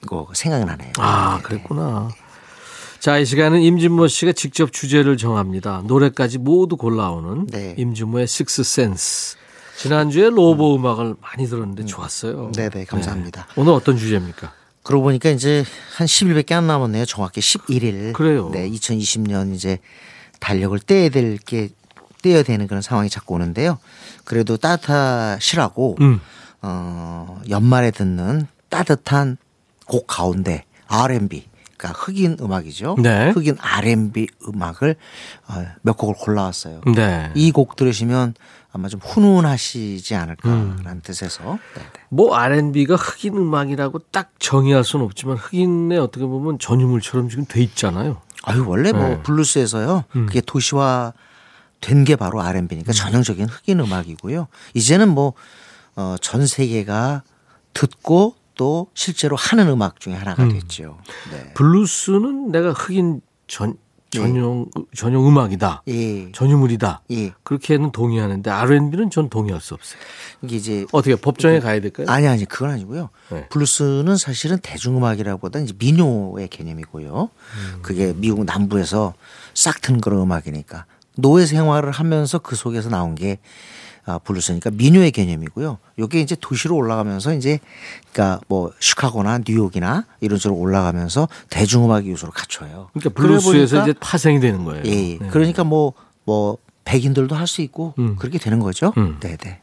[0.06, 0.92] 거 생각이 나네요.
[0.98, 2.10] 아, 그랬구나.
[3.00, 5.82] 자, 이 시간은 임진모 씨가 직접 주제를 정합니다.
[5.86, 7.74] 노래까지 모두 골라오는 네.
[7.78, 9.36] 임진모의 Sixth Sense.
[9.78, 10.84] 지난주에 로보 음.
[10.86, 12.52] 악을 많이 들었는데 좋았어요.
[12.54, 13.46] 네네, 감사합니다.
[13.46, 13.52] 네.
[13.60, 14.52] 오늘 어떤 주제입니까?
[14.82, 15.64] 그러고 보니까 이제
[15.96, 17.06] 한 10일밖에 안 남았네요.
[17.06, 18.12] 정확히 11일.
[18.12, 18.50] 그래요.
[18.52, 19.78] 네, 2020년 이제
[20.38, 21.70] 달력을 떼야 될 게
[22.22, 23.78] 떼어야 되는 그런 상황이 자꾸 오는데요.
[24.24, 26.20] 그래도 따뜻하시라고 음.
[26.62, 29.36] 어, 연말에 듣는 따뜻한
[29.86, 32.96] 곡 가운데 R&B 그러니까 흑인 음악이죠.
[33.02, 33.30] 네.
[33.30, 34.96] 흑인 R&B 음악을
[35.48, 36.82] 어, 몇 곡을 골라왔어요.
[36.94, 37.30] 네.
[37.34, 38.34] 이곡 들으시면
[38.72, 41.00] 아마 좀 훈훈하시지 않을까라는 음.
[41.02, 41.86] 뜻에서 네, 네.
[42.10, 48.20] 뭐 R&B가 흑인 음악이라고 딱 정의할 수는 없지만 흑인의 어떻게 보면 전유물처럼 지금 돼 있잖아요.
[48.44, 49.22] 아유 원래 뭐 네.
[49.22, 50.04] 블루스에서요.
[50.16, 50.26] 음.
[50.26, 51.12] 그게 도시화
[51.80, 54.48] 된 게 바로 R&B니까 전형적인 흑인 음악이고요.
[54.74, 55.32] 이제는 뭐
[55.96, 57.22] 어, 전 세계가
[57.74, 60.98] 듣고 또 실제로 하는 음악 중에 하나가 됐죠.
[61.30, 61.52] 네.
[61.54, 63.76] 블루스는 내가 흑인 전
[64.10, 64.66] 전용
[64.96, 65.84] 전용 음악이다.
[65.88, 66.32] 예.
[66.32, 67.02] 전유물이다.
[67.12, 67.32] 예.
[67.44, 70.00] 그렇게는 동의하는데 R&B는 전 동의할 수 없어요.
[70.42, 72.06] 이게 이제 어떻게 법정에 가야 될까요?
[72.10, 73.10] 아니 아니 그건 아니고요.
[73.30, 73.46] 네.
[73.50, 77.30] 블루스는 사실은 대중음악이라보다 이제 민요의 개념이고요.
[77.82, 79.14] 그게 미국 남부에서
[79.54, 80.86] 싹 트는 그런 음악이니까
[81.20, 83.38] 노예 생활을 하면서 그 속에서 나온 게
[84.06, 85.78] 아, 블루스니까 민요의 개념이고요.
[85.98, 87.60] 요게 이제 도시로 올라가면서 이제
[88.12, 92.88] 그러니까 뭐 시카고나 뉴욕이나 이런 쪽으로 올라가면서 대중음악 요소를 갖춰요.
[92.92, 94.82] 그러니까 블루스에서 이제 파생이 되는 거예요.
[94.86, 95.18] 예, 예.
[95.18, 95.28] 네.
[95.28, 98.16] 그러니까 뭐뭐 백인들도 할 수 있고 음.
[98.16, 98.92] 그렇게 되는 거죠.
[98.96, 99.18] 음.
[99.20, 99.60] 네, 네.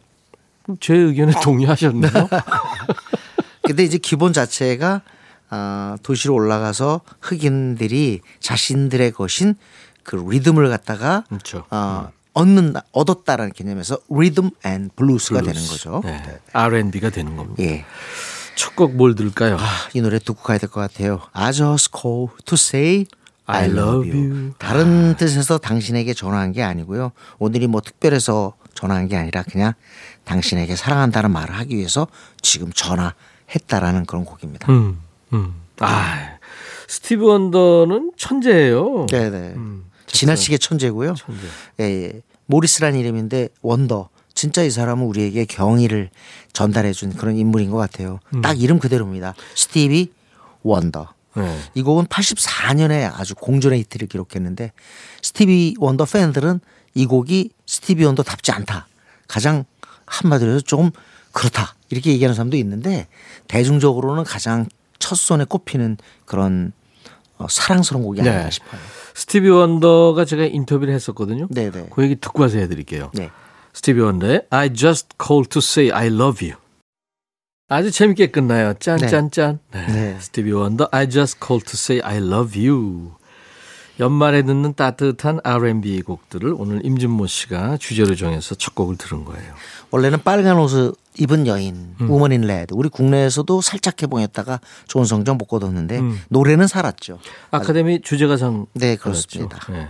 [0.80, 2.12] 제 의견에 동의하셨네요.
[3.64, 5.02] 근데 이제 기본 자체가
[5.50, 9.56] 아, 도시로 올라가서 흑인들이 자신들의 것인
[10.08, 11.66] 그 리듬을 갖다가 그렇죠.
[11.70, 15.54] 어, 얻는 얻었다라는 개념에서 리듬 앤 블루스가 블루스.
[15.54, 16.02] 되는 거죠.
[16.06, 16.24] 네.
[16.26, 16.40] 네.
[16.54, 17.62] R&B가 되는 겁니다.
[17.62, 17.84] 예.
[18.56, 19.58] 첫곡 뭘 들을까요?
[19.60, 21.20] 아, 이 노래 듣고 가야 될 것 같아요.
[21.34, 23.06] I just called to say
[23.48, 24.54] I love you.
[24.60, 27.12] 다른 뜻에서 당신에게 전화한 게 아니고요.
[27.38, 29.74] 오늘이 뭐 특별해서 전화한 게 아니라 그냥
[30.24, 32.08] 당신에게 사랑한다는 말을 하기 위해서
[32.42, 34.72] 지금 전화했다라는 그런 곡입니다.
[34.72, 35.00] 음,
[35.34, 35.54] 음.
[35.82, 36.38] 아,
[36.88, 39.06] 스티브 원더는 천재예요.
[39.08, 39.38] 네네.
[39.56, 41.16] 음, 지나치게 천재고요.
[41.16, 41.42] 천재.
[41.80, 42.22] 예, 예.
[42.46, 44.10] 모리스란 이름인데 원더.
[44.34, 46.10] 진짜 이 사람은 우리에게 경의를
[46.54, 48.20] 전달해 준 그런 인물인 것 같아요.
[48.44, 49.34] 딱 이름 그대로입니다.
[49.56, 50.12] 스티비
[50.64, 51.14] 원더.
[51.36, 51.60] 네.
[51.74, 54.72] 이 곡은 84년에 아주 공전의 히트를 기록했는데
[55.22, 56.60] 스티비 원더 팬들은
[56.94, 58.88] 이 곡이 스티비 원더답지 않다.
[59.28, 59.66] 가장
[60.06, 60.92] 한마디로 해서 조금
[61.32, 61.76] 그렇다.
[61.90, 63.08] 이렇게 얘기하는 사람도 있는데
[63.48, 64.68] 대중적으로는 가장
[65.00, 66.74] 첫 손에 꼽히는 그런
[67.38, 68.52] 어, 사랑스러운 곡이 아닌가 네.
[68.52, 68.82] 싶어요.
[69.18, 71.48] 스티비 원더가 제가 인터뷰를 했었거든요.
[71.50, 71.88] 네네.
[71.90, 73.10] 그 얘기 듣고 와서 해드릴게요.
[73.16, 73.32] 네.
[73.74, 76.60] 스티비 원더의 I just called to say I love you.
[77.68, 78.76] 아주 재밌게 끝나요.
[78.76, 79.60] 짠짠짠.
[79.72, 79.88] 네.
[79.88, 80.18] 네.
[80.20, 83.16] 스티비 원더 I just called to say I love you.
[84.00, 89.54] 연말에 듣는 따뜻한 R&B 곡들을 오늘 임진모 씨가 주제로 정해서 첫 곡을 들은 거예요.
[89.92, 92.10] 원래는 빨간 옷을 입은 여인, 음.
[92.10, 92.74] Woman in Red.
[92.76, 96.20] 우리 국내에서도 살짝 개봉했다가 좋은 성적 못 거뒀는데 음.
[96.30, 97.20] 노래는 살았죠.
[97.50, 98.96] 아카데미 주제가상 네.
[98.96, 99.60] 그렇습니다.
[99.72, 99.88] 네.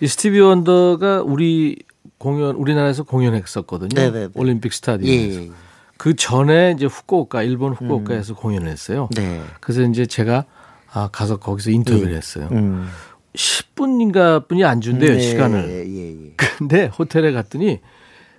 [0.00, 1.82] 이 스티비 원더가 우리
[2.18, 3.94] 공연 우리나라에서 공연했었거든요.
[3.94, 4.28] 네네네.
[4.34, 4.76] 올림픽 예.
[4.76, 5.40] 스타디움에서.
[5.42, 5.50] 예.
[5.96, 9.08] 그 전에 이제 후쿠오카 일본 후쿠오카에서 공연을 했어요.
[9.14, 9.42] 네.
[9.60, 10.44] 그래서 이제 제가
[10.92, 12.16] 아 가서 거기서 인터뷰를 예.
[12.16, 12.48] 했어요.
[12.52, 12.88] 음.
[13.36, 15.68] 10분인가 분이 안 준대요 네, 시간을.
[15.68, 16.32] 예, 예.
[16.36, 17.80] 근데 호텔에 갔더니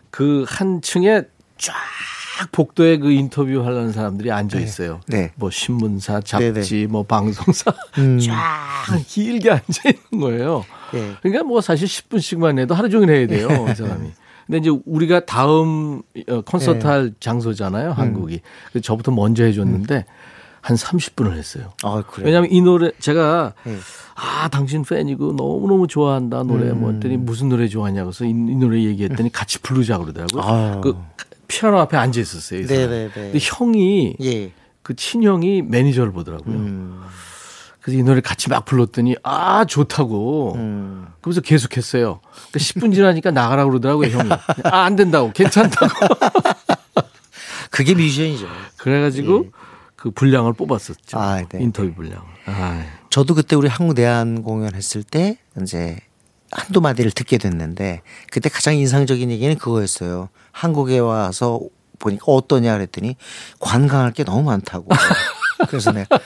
[0.09, 1.23] 그 한 층에
[1.57, 1.73] 쫙
[2.51, 4.99] 복도에 그 인터뷰 하려는 사람들이 앉아 있어요.
[5.07, 5.31] 네.
[5.35, 6.87] 뭐 신문사, 잡지, 네네.
[6.87, 8.19] 뭐 방송사 음.
[8.23, 8.33] 쫙
[9.07, 10.65] 길게 앉아 있는 거예요.
[10.93, 11.13] 예.
[11.21, 14.09] 그러니까 뭐 사실 10분씩만 해도 하루 종일 해야 돼요, 이 사람이.
[14.45, 16.87] 근데 이제 우리가 다음 어, 콘서트 네.
[16.87, 18.41] 할 장소잖아요, 한국이.
[18.69, 20.05] 그래서 저부터 먼저 해줬는데
[20.65, 21.73] 한 30분을 했어요.
[21.83, 22.25] 아, 그래요.
[22.25, 23.77] 왜냐하면 이 노래 제가 예.
[24.15, 28.33] 아 당신 팬이고 너무 너무 좋아한다 노래 뭐 했더니 무슨 노래 좋아하냐고 해서 이, 이
[28.33, 30.41] 노래 얘기했더니 같이 부르자 그러더라고요.
[30.41, 30.81] 아.
[30.81, 30.97] 그
[31.47, 32.61] 피아노 앞에 앉아 있었어요.
[32.61, 32.81] 이 사람.
[32.89, 33.11] 네네네.
[33.13, 34.51] 근데 형이 예.
[34.81, 36.55] 그 친형이 매니저를 보더라고요.
[36.55, 37.01] 음.
[37.79, 40.53] 그래서 이 노래 같이 막 불렀더니 아 좋다고.
[40.55, 41.05] 음.
[41.21, 42.21] 그래서 계속했어요.
[42.23, 44.31] 그러니까 10분 지나니까 나가라고 그러더라고요 형이.
[44.63, 45.93] 아 안 된다고 괜찮다고.
[47.69, 48.47] 그게 뮤지션이죠.
[48.77, 49.45] 그래가지고
[50.05, 51.17] 그 분량을 뽑았었죠.
[51.17, 51.19] 예.
[51.19, 51.63] 아, 네.
[51.63, 52.23] 인터뷰 분량.
[52.45, 55.97] 아, 저도 그때 우리 한국 대한 공연했을 때 이제
[56.51, 60.29] 한두 마디를 듣게 됐는데 그때 가장 인상적인 얘기는 그거였어요.
[60.51, 61.59] 한국에 와서
[61.97, 63.15] 보니까 어떠냐 그랬더니
[63.59, 64.89] 관광할 게 너무 많다고.
[65.69, 66.19] 그래서 내가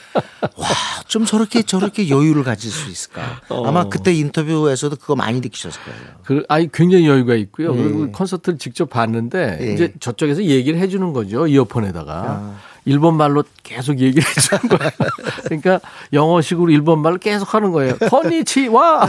[0.56, 0.68] 와
[1.10, 3.40] 좀 저렇게 저렇게 여유를 가질 수 있을까.
[3.48, 6.00] 아마 그때 인터뷰에서도 그거 많이 느끼셨을 거예요.
[6.22, 7.76] 그, 아이, 굉장히 여유가 있고요.
[7.76, 7.82] 예.
[7.82, 9.72] 그리고 콘서트를 직접 봤는데, 예.
[9.72, 11.48] 이제 저쪽에서 얘기를 해 주는 거죠.
[11.48, 12.12] 이어폰에다가.
[12.14, 12.58] 아.
[12.84, 14.90] 일본 말로 계속 얘기를 해주는 거예요.
[15.44, 15.80] 그러니까
[16.12, 17.96] 영어식으로 일본 말로 계속 하는 거예요.
[18.10, 19.06] konnichiwa!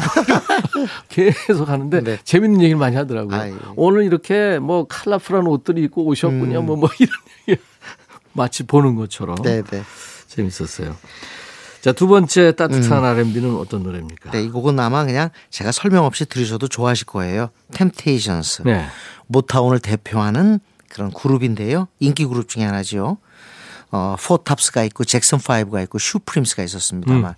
[1.09, 2.19] 계속 하는데, 네.
[2.23, 3.35] 재밌는 얘기를 많이 하더라고요.
[3.39, 3.53] 아, 예.
[3.75, 6.59] 오늘 이렇게 뭐 컬러풀한 옷들을 입고 오셨군요.
[6.59, 6.65] 음.
[6.65, 7.13] 뭐, 뭐 이런
[7.47, 7.61] 얘기.
[8.33, 9.37] 마치 보는 것처럼.
[9.43, 9.83] 네 네.
[10.27, 10.95] 재밌었어요.
[11.81, 14.31] 자, 두 번째 따뜻한 R&B는 어떤 노래입니까?
[14.31, 17.49] 네, 이 곡은 아마 그냥 제가 설명 없이 들으셔도 좋아하실 거예요.
[17.73, 18.61] 템테이션스.
[18.65, 18.85] 네.
[19.27, 21.87] 모타운을 대표하는 그런 그룹인데요.
[21.99, 23.17] 인기 그룹 중에 하나죠.
[23.91, 27.35] 어, 포탑스가 있고 잭슨 5가 있고 슈프림스가 있었습니다만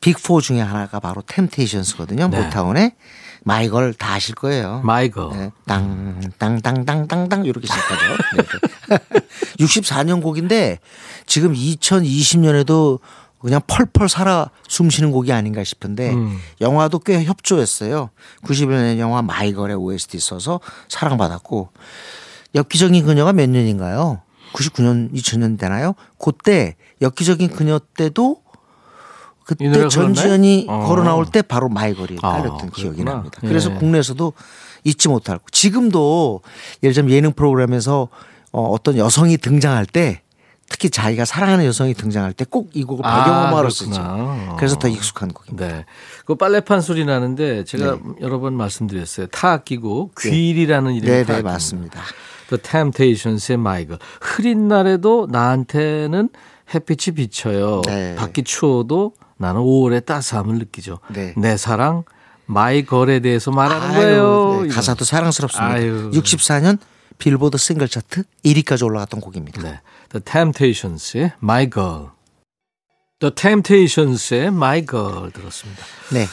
[0.00, 2.28] Big 4 중에 하나가 바로 템테이션스거든요.
[2.28, 2.40] 네.
[2.42, 2.92] 모타운의
[3.42, 4.80] My Girl 다 아실 거예요.
[4.84, 5.32] My Girl.
[5.34, 5.50] 네.
[5.66, 8.16] 땅, 땅, 땅, 땅, 땅, 땅, 이렇게 시작하죠.
[8.36, 8.98] 네.
[9.60, 10.78] 64년 곡인데
[11.26, 13.00] 지금 2020년에도
[13.40, 16.38] 그냥 펄펄 살아 숨쉬는 곡이 아닌가 싶은데 음.
[16.60, 18.10] 영화도 꽤 협조했어요.
[18.44, 21.70] 91년 영화 마이걸의 OST 써서 사랑받았고
[22.54, 24.20] 엽기적인 그녀가 몇 년인가요?
[24.52, 25.94] 99년, 2000년 되나요?
[26.18, 28.42] 그때 엽기적인 그녀 때도
[29.44, 30.66] 그때 전지현이?
[30.68, 30.86] 어.
[30.86, 33.12] 걸어 나올 때 바로 마이걸이 아, 깔렸던 기억이 그랬구나.
[33.12, 33.38] 납니다.
[33.40, 33.74] 그래서 예.
[33.74, 34.32] 국내에서도
[34.84, 35.44] 잊지 못할 거.
[35.50, 36.40] 지금도
[36.82, 38.08] 예를 들면 예능 프로그램에서
[38.52, 40.22] 어, 어떤 여성이 등장할 때
[40.68, 43.90] 특히 자기가 사랑하는 여성이 등장할 때 꼭 이 곡을 아, 배경음악으로 쓰죠.
[43.90, 44.54] 그렇구나.
[44.56, 45.66] 그래서 더 익숙한 곡입니다.
[45.66, 45.84] 네.
[46.26, 48.00] 그 빨래판 소리 나는데 제가 네.
[48.20, 49.26] 여러 번 말씀드렸어요.
[49.28, 51.42] 타악기고 귀일이라는 이름의 네, 네, 타악기.
[51.42, 52.00] 맞습니다.
[52.50, 53.98] The Temptations의 마이걸.
[54.20, 56.30] 흐린 날에도 나한테는
[56.74, 57.82] 햇빛이 비쳐요.
[57.86, 58.16] 네.
[58.16, 60.98] 밖이 추워도 나는 5월의 따스함을 느끼죠.
[61.08, 61.32] 네.
[61.36, 62.04] 내 사랑
[62.46, 64.62] My Girl에 대해서 말하는 아유, 거예요.
[64.62, 65.74] 네, 가사도 사랑스럽습니다.
[65.74, 66.10] 아유.
[66.12, 66.78] 64년
[67.18, 69.62] 빌보드 싱글 차트 1위까지 올라갔던 곡입니다.
[69.62, 69.80] 네.
[70.10, 72.08] The Temptations의 My Girl.
[73.20, 75.84] The Temptations의 My Girl 들었습니다.
[76.12, 76.26] 네.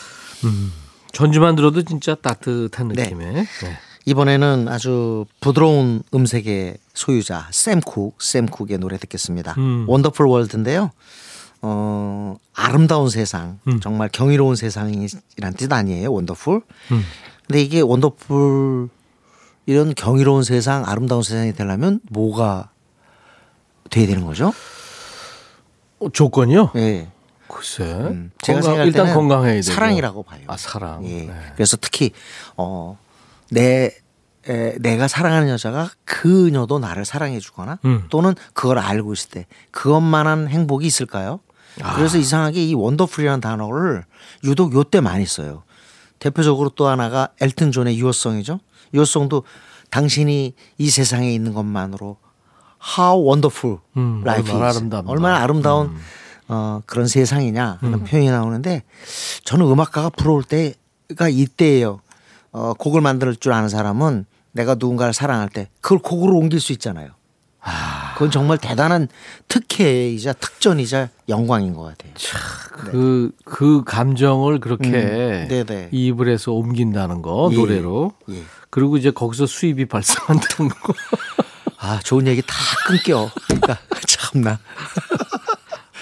[1.13, 3.03] 전주만 들어도 진짜 따뜻한 네.
[3.03, 3.33] 느낌의.
[3.33, 3.79] 네.
[4.07, 9.53] 이번에는 아주 부드러운 음색의 소유자 샘 쿡, 샘 쿡의 노래 듣겠습니다.
[9.57, 9.83] 음.
[9.89, 10.91] Wonderful World인데요.
[11.61, 13.81] 어, 아름다운 세상, 음.
[13.81, 16.61] 정말 경이로운 세상이란 뜻 아니에요, 원더풀.
[16.91, 17.03] 음.
[17.47, 18.87] 근데 이게 원더풀
[19.65, 22.69] 이런 경이로운 세상, 아름다운 세상이 되려면 뭐가
[23.89, 24.53] 돼야 되는 거죠?
[25.99, 26.71] 어, 조건이요?
[26.77, 27.09] 예.
[27.49, 27.83] 글쎄.
[27.83, 29.63] 음, 제가 건강, 생각할 일단 건강해야 되고.
[29.63, 30.41] 사랑이라고 봐요.
[30.47, 31.03] 아, 사랑.
[31.05, 31.25] 예.
[31.25, 31.33] 네.
[31.55, 32.11] 그래서 특히
[32.55, 32.97] 어
[33.49, 33.91] 내
[34.79, 38.05] 내가 사랑하는 여자가 그녀도 나를 사랑해 주거나 음.
[38.09, 41.41] 또는 그걸 알고 있을 때 그것만한 행복이 있을까요?
[41.81, 41.95] 아.
[41.95, 44.05] 그래서 이상하게 이 원더풀이라는 단어를
[44.45, 45.63] 유독 요때 많이 써요.
[46.19, 48.59] 대표적으로 또 하나가 엘튼 존의 유어송이죠.
[48.93, 49.43] 유어송도
[49.89, 52.17] 당신이 이 세상에 있는 것만으로
[52.97, 54.77] how wonderful 음, life 얼마나 is.
[54.77, 55.09] 아름답나.
[55.09, 55.11] 음.
[55.11, 55.97] 얼마나 아름다운
[56.47, 58.83] 어, 그런 세상이냐 하는 표현이 나오는데
[59.43, 61.99] 저는 음악가가 부러울 때가 이때예요.
[62.57, 67.11] 어, 곡을 만들 줄 아는 사람은 내가 누군가를 사랑할 때 그걸 곡으로 옮길 수 있잖아요.
[68.13, 69.09] 그건 정말 대단한
[69.47, 72.13] 특혜이자 특전이자 영광인 것 같아요.
[72.71, 75.89] 그, 그 감정을 그렇게 음, 네네.
[75.91, 78.13] 입을 해서 옮긴다는 거, 예, 노래로.
[78.29, 78.43] 예.
[78.71, 80.93] 그리고 이제 거기서 수입이 발생한다는 거.
[81.77, 82.55] 아 좋은 얘기 다
[82.87, 83.29] 끊겨.
[83.45, 84.57] 그러니까 참나.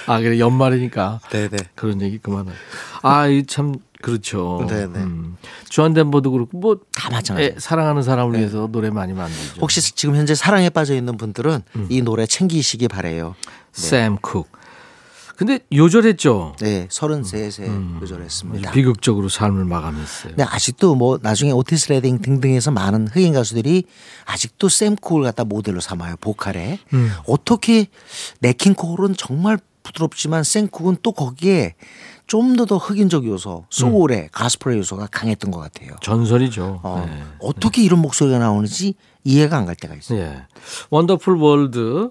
[0.07, 1.19] 아, 그래, 연말이니까.
[1.31, 1.57] 네네.
[1.73, 2.55] 그런 얘기 그만하고.
[3.01, 4.65] 아, 이 참, 그렇죠.
[4.69, 4.99] 네네.
[4.99, 5.37] 음.
[5.69, 6.77] 주한 덴버도 그렇고, 뭐.
[6.95, 7.53] 다 마찬가지예요.
[7.55, 9.61] 애, 사랑하는 사람을 위해서 노래 많이 만들죠.
[9.61, 11.87] 혹시 지금 현재 사랑에 빠져 있는 분들은 음.
[11.89, 13.35] 이 노래 챙기시기 바래요.
[13.71, 14.47] 샘 쿡.
[15.35, 16.55] 근데 요절했죠.
[16.61, 18.71] 네, 33세 요절했습니다.
[18.71, 20.29] 비극적으로 삶을 마감했어요.
[20.29, 23.83] 근데 아직도 뭐 나중에 오티스 레딩 등등에서 많은 흑인 가수들이
[24.25, 27.11] 아직도 샘 쿡을 갖다 모델로 삼아요 보컬에 음.
[27.27, 27.87] 어떻게
[28.39, 31.75] 냇 킹 콜은 정말 부드럽지만 샘 쿡은 또 거기에
[32.27, 35.91] 좀 더 더 흑인적 요소, 소울의 가스펠의 요소가 강했던 것 같아요.
[36.01, 36.79] 전설이죠.
[36.83, 37.23] 어, 네.
[37.39, 40.19] 어떻게 이런 목소리가 나오는지 이해가 안 갈 때가 있어요.
[40.19, 40.43] 예.
[40.89, 42.09] Wonderful World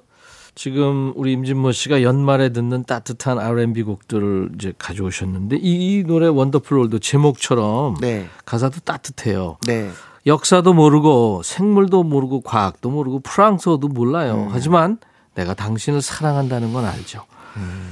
[0.55, 6.79] 지금 우리 임진모 씨가 연말에 듣는 따뜻한 R&B 곡들을 이제 가져오셨는데 이, 이 노래 Wonderful
[6.79, 9.57] World 제목처럼 네, 가사도 따뜻해요.
[9.66, 9.90] 네,
[10.27, 14.44] 역사도 모르고 생물도 모르고 과학도 모르고 프랑스어도 몰라요.
[14.46, 14.48] 음.
[14.53, 14.98] 하지만
[15.35, 17.24] 내가 당신을 사랑한다는 건 알죠.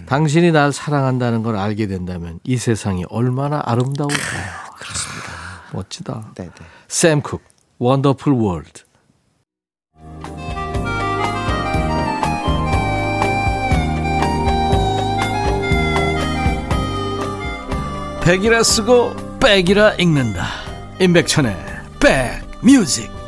[0.06, 4.62] 당신이 날 사랑한다는 걸 알게 된다면 이 세상이 얼마나 아름다울까요?
[4.76, 5.32] 그렇습니다.
[5.72, 6.32] 멋지다.
[6.36, 6.66] 네, 네.
[6.88, 7.40] 샘 쿡,
[7.78, 8.82] 원더풀 월드.
[18.24, 20.46] 백이라 쓰고 백이라 읽는다.
[21.00, 21.56] 임백천의
[21.98, 23.21] 백뮤직.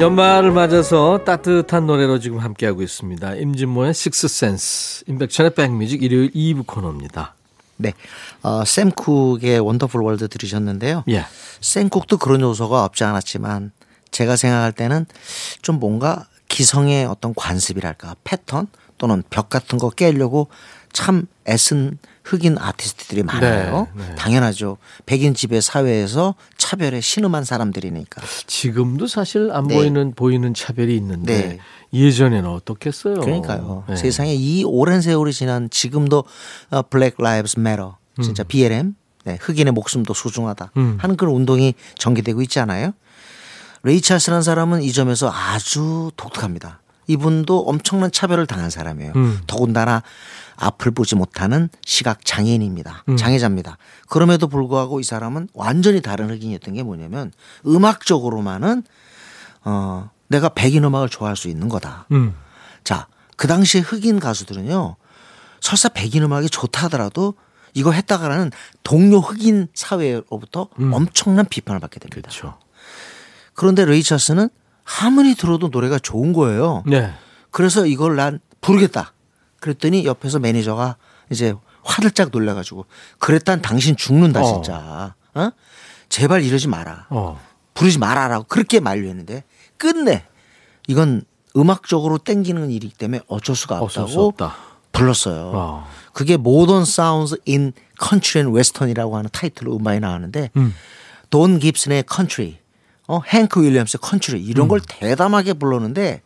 [0.00, 3.34] 연말을 맞아서 따뜻한 노래로 지금 함께하고 있습니다.
[3.34, 7.34] 임진모의 식스센스, 임백천의 백뮤직 일요일 2부 코너입니다.
[7.78, 7.94] 네,
[8.44, 11.02] 어, 샘 쿡의 Wonderful World 들으셨는데요.
[11.08, 11.24] 예.
[11.60, 13.72] 샘 쿡도 그런 요소가 없지 않았지만
[14.12, 15.04] 제가 생각할 때는
[15.62, 20.46] 좀 뭔가 기성의 어떤 관습이랄까 패턴 또는 벽 같은 거 깨려고
[20.92, 23.88] 참 애쓴 흑인 아티스트들이 많아요.
[23.94, 24.14] 네, 네.
[24.16, 24.76] 당연하죠.
[25.06, 28.20] 백인 지배 사회에서 차별에 신음한 사람들이니까.
[28.46, 29.74] 지금도 사실 안 네.
[29.74, 31.58] 보이는 보이는 차별이 있는데 네.
[31.98, 33.14] 예전에는 어떻겠어요?
[33.20, 33.84] 그러니까요.
[33.88, 33.96] 네.
[33.96, 36.24] 세상에 이 오랜 세월이 지난 지금도
[36.70, 40.98] 어, Black Lives Matter 진짜 BLM 네, 흑인의 목숨도 소중하다 음.
[41.00, 42.92] 하는 그런 운동이 전개되고 있지 않아요?
[43.84, 46.82] 레이 찰스라는 사람은 이 점에서 아주 독특합니다.
[47.06, 49.12] 이분도 엄청난 차별을 당한 사람이에요.
[49.16, 49.40] 음.
[49.46, 50.02] 더군다나
[50.58, 53.04] 앞을 보지 못하는 시각 장애인입니다.
[53.08, 53.16] 음.
[53.16, 53.78] 장애자입니다.
[54.08, 57.32] 그럼에도 불구하고 이 사람은 완전히 다른 흑인이었던 게 뭐냐면
[57.66, 58.82] 음악적으로만은
[59.64, 62.06] 어 내가 백인 음악을 좋아할 수 있는 거다.
[62.12, 62.34] 음.
[62.84, 64.96] 자, 그 당시에 흑인 가수들은요,
[65.60, 67.34] 설사 백인 음악이 좋다 하더라도
[67.74, 68.50] 이거 했다가는
[68.82, 72.18] 동료 흑인 사회로부터 엄청난 비판을 받게 됩니다.
[72.18, 72.22] 음.
[72.22, 72.58] 그렇죠.
[73.54, 74.48] 그런데 레이 찰스는
[75.00, 76.82] 아무리 들어도 노래가 좋은 거예요.
[76.86, 77.12] 네.
[77.50, 79.12] 그래서 이걸 난 부르겠다.
[79.60, 80.96] 그랬더니 옆에서 매니저가
[81.30, 82.86] 이제 화들짝 놀라가지고
[83.18, 84.44] 그랬단 당신 죽는다 어.
[84.62, 85.14] 진짜.
[85.34, 85.50] 어?
[86.08, 87.06] 제발 이러지 마라.
[87.10, 87.40] 어.
[87.74, 89.44] 부르지 말아라고 그렇게 만류했는데
[89.76, 90.24] 끝내
[90.88, 91.22] 이건
[91.56, 94.54] 음악적으로 땡기는 일이기 때문에 어쩔 수가 없다고 없다.
[94.92, 95.52] 불렀어요.
[95.54, 95.88] 어.
[96.12, 100.74] 그게 Modern Sounds in Country and Western이라고 하는 타이틀로 음반이 나왔는데 음.
[101.30, 102.58] 돈 깁슨의 Country,
[103.06, 104.68] 어 행크 윌리엄스의 Country 이런 음.
[104.68, 106.22] 걸 대담하게 불렀는데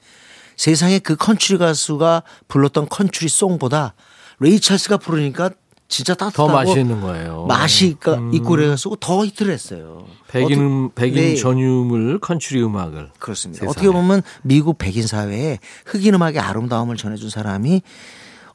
[0.57, 3.95] 세상에 그 country 가수가 불렀던 country song보다
[4.41, 5.51] 레이 찰스가 부르니까
[5.89, 7.45] 진짜 더 따뜻하고 맛이 있는 거예요.
[7.47, 10.07] 맛이 있고 그래가지고 더 히트를 했어요.
[10.29, 11.37] 백인 음, 어떻게- 백인 네.
[11.37, 13.61] 전유물 country 음악을 그렇습니다.
[13.61, 13.71] 세상에.
[13.71, 17.83] 어떻게 보면 미국 백인 사회에 흑인 음악의 아름다움을 전해준 사람이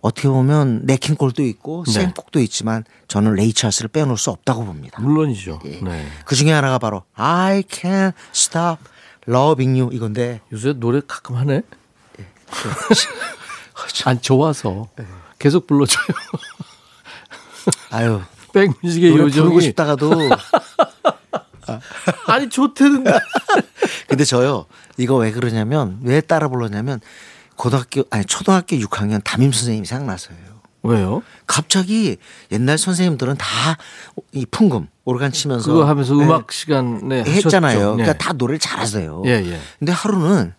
[0.02, 1.92] 어떻게 보면 냇 킹 콜도 있고 네.
[1.92, 5.00] 샘 쿡도 있지만 저는 레이 찰스를 빼놓을 수 없다고 봅니다.
[5.02, 5.60] 물론이죠.
[5.66, 5.80] 예.
[5.84, 6.08] 네.
[6.26, 8.82] 그 중에 하나가 바로 I can't stop
[9.30, 11.62] loving you 이건데 요새 노래 가끔 하네.
[12.50, 14.04] 예.
[14.06, 14.88] 안 좋아서
[15.40, 16.06] 계속 불러줘요.
[17.92, 18.22] 아유
[18.54, 20.14] 백뮤직의 노래 부르고 요정이 싶다가도
[22.28, 23.12] 아니 좋대는데.
[24.08, 24.66] 근데 저요
[24.98, 27.02] 이거 왜 그러냐면 왜 따라 불렀냐면
[27.56, 30.38] 고등학교 아니 초등학교 6학년 담임 선생님이 생각나서요.
[30.84, 31.22] 왜요?
[31.46, 32.18] 갑자기
[32.52, 33.78] 옛날 선생님들은 다
[34.34, 37.78] 이 풍금 오르간 치면서 그거 하면서 네, 음악 시간에 했잖아요.
[37.78, 37.92] 하셨죠.
[37.96, 38.18] 그러니까 네.
[38.18, 39.24] 다 노래를 잘하세요.
[39.26, 39.60] 예, 예.
[39.80, 40.54] 근데 하루는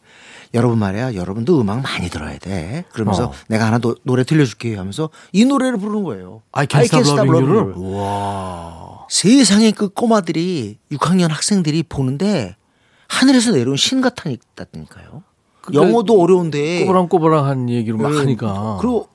[0.54, 2.84] 여러분 말이야, 여러분도 음악 많이 들어야 돼.
[2.92, 3.32] 그러면서 어.
[3.48, 6.42] 내가 하나 노, 노래 들려줄게요 하면서 이 노래를 부르는 거예요.
[6.52, 7.76] I Can't Stop Loving Loving You를.
[7.76, 7.96] You.
[7.96, 9.06] 와.
[9.08, 12.56] 세상에 그 꼬마들이 6학년 학생들이 보는데
[13.08, 15.22] 하늘에서 내려온 신 같다니까요.
[15.62, 18.18] 그러니까 영어도 어려운데 꼬부랑꼬부랑한 얘기를 막 네.
[18.18, 18.78] 하니까.
[18.80, 19.08] 그리고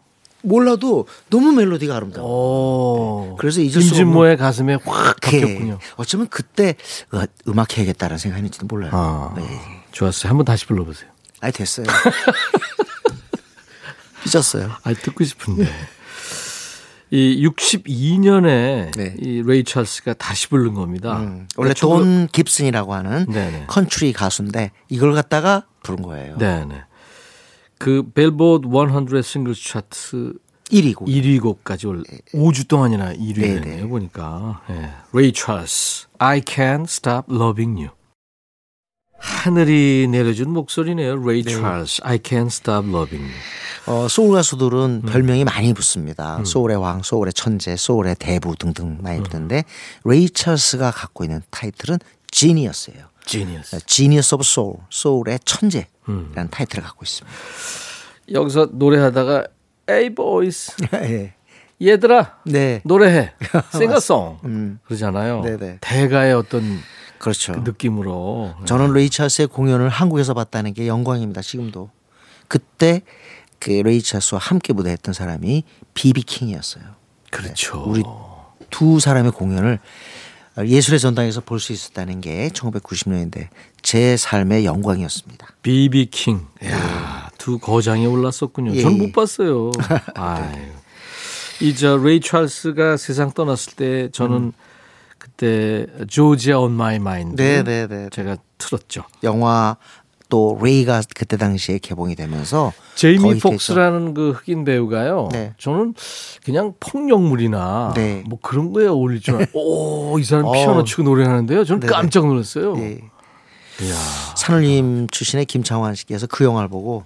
[0.44, 2.28] 몰라도 너무 멜로디가 아름다워.
[2.28, 3.36] 오.
[3.38, 5.80] 그래서 잊을 수 임진모의 가슴에 확 박혔군요.
[5.96, 6.76] 어쩌면 그때
[7.14, 8.92] 어, 음악 해야겠다는 생각이 있는지도 몰라요.
[8.94, 9.44] 아, 네.
[9.92, 10.30] 좋았어요.
[10.30, 11.13] 한번 다시 불러보세요.
[11.44, 11.86] 아니 됐어요.
[14.24, 14.72] 삐졌어요.
[14.82, 15.70] 아, 듣고 싶은데.
[17.12, 19.16] 이 62년에 네.
[19.20, 21.20] 이 레이 찰스가 다시 부른 겁니다.
[21.20, 23.66] 음, 원래 그러니까 돈 깁슨이라고 하는 네네.
[23.68, 26.38] country 가수인데 이걸 갖다가 부른 거예요.
[26.38, 26.82] 네, 네.
[27.78, 30.36] 그 빌보드 100 싱글 차트
[30.72, 31.08] 1위고.
[31.08, 32.04] 1위 곡까지 올
[32.34, 33.84] 5주 동안이나 1위를 네, 했네요.
[33.84, 33.88] 네.
[33.88, 34.62] 보니까.
[34.70, 34.92] 예.
[35.12, 37.90] 레이 찰스, I Can't Stop Loving You.
[39.24, 41.16] 하늘이 내려준 목소리네요.
[41.26, 43.34] 레이 찰스, I Can't Stop Loving You.
[43.86, 45.10] 어, 소울 가수들은 음.
[45.10, 46.44] 별명이 많이 붙습니다.
[46.44, 49.24] 소울의 왕, 소울의 천재, 소울의 대부 등등 많이 음.
[49.24, 49.64] 붙는데
[50.04, 52.00] 레이 찰스가 갖고 있는 타이틀은
[52.32, 53.06] Genius예요.
[53.26, 53.86] Genius.
[53.86, 56.48] Genius of Soul, 소울의 천재라는 음.
[56.52, 57.38] 타이틀을 갖고 있습니다.
[58.34, 59.46] 여기서 노래하다가
[59.90, 61.34] Hey boys, 예.
[61.82, 62.82] 얘들아 네.
[62.84, 63.32] 노래해,
[63.78, 64.80] sing a song 음.
[64.86, 65.42] 그러잖아요.
[65.42, 65.78] 네네.
[65.82, 66.80] 대가의 어떤
[67.24, 67.54] 그렇죠.
[67.54, 68.54] 그 느낌으로.
[68.66, 71.42] 저는 레이 찰스의 공연을 한국에서 봤다는 게 영광입니다.
[71.42, 71.90] 지금도.
[72.50, 73.02] 그때
[73.60, 76.84] 그 레이 찰스와 함께 무대했던 사람이 비비 킹이었어요.
[77.32, 77.82] 그렇죠.
[77.88, 78.04] 우리
[78.70, 79.80] 두 사람의 공연을
[80.66, 83.48] 예술의 전당에서 볼 수 있었다는 게 1990년대
[83.82, 85.48] 제 삶의 영광이었습니다.
[85.62, 86.46] 비비 킹.
[86.66, 88.76] 야, 두 거장이 올랐었군요.
[88.76, 88.98] 예, 전 예.
[88.98, 89.72] 못 봤어요.
[90.16, 90.58] 아유.
[91.62, 94.52] 이저 레이 찰스가 세상 떠났을 때 저는
[95.24, 98.10] 그때 Georgia on My Mind 네, 네, 네.
[98.12, 99.06] 제가 틀었죠.
[99.24, 99.78] 영화
[100.28, 103.40] 또 레이가 그때 당시에 개봉이 되면서 더 제이미.
[103.40, 105.30] 폭스라는 그 흑인 배우가요.
[105.32, 105.54] 네.
[105.58, 105.94] 저는
[106.44, 108.22] 그냥 폭력물이나 네.
[108.28, 110.52] 뭐 그런 거에 어울릴 줄 알고 오, 이 사람 어.
[110.52, 111.64] 피아노 치고 노래하는데요.
[111.64, 111.94] 저는 네네.
[111.94, 112.76] 깜짝 놀랐어요.
[112.80, 113.00] 예.
[113.82, 113.96] 이야.
[114.36, 117.06] 산울림 출신의 김창완 씨께서 그 영화를 보고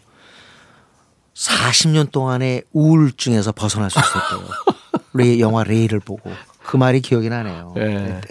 [1.35, 4.47] 40년 동안의 우울증에서 벗어날 수 있었대요.
[5.13, 6.31] 레이 영화 레이를 보고
[6.67, 7.73] 그 말이 기억이 나네요.
[7.77, 7.81] 예.
[7.81, 8.21] 네.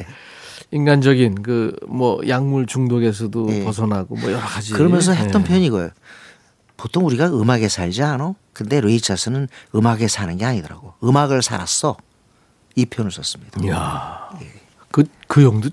[0.71, 3.65] 인간적인 그 뭐 약물 중독에서도 예.
[3.65, 5.17] 벗어나고 뭐 여러 가지 그러면서 예.
[5.19, 5.91] 했던 표현이 이거예요.
[6.77, 8.35] 보통 우리가 음악에 살지 않아?
[8.53, 10.95] 근데 레이 찰스는 음악에 사는 게 아니더라고.
[11.03, 11.97] 음악을 살았어.
[12.75, 13.61] 이 표현을 썼습니다.
[13.65, 14.29] 이야.
[14.91, 15.71] 그, 그 형도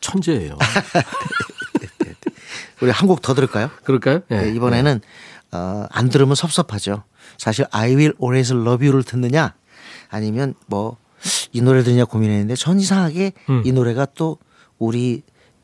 [0.00, 0.58] 천재예요.
[2.82, 3.70] 우리 한 곡 더 들을까요?
[3.84, 4.20] 그럴까요?
[4.30, 4.36] 예.
[4.42, 5.00] 네, 이번에는
[5.52, 7.04] 어, 안 들으면 섭섭하죠.
[7.38, 9.54] 사실 I Will Always Love You를 듣느냐
[10.10, 10.96] 아니면 뭐
[11.52, 13.62] 이 노래 듣느냐 고민했는데 전 이상하게 음.
[13.64, 14.38] 이 노래가 또
[14.78, 15.22] 우리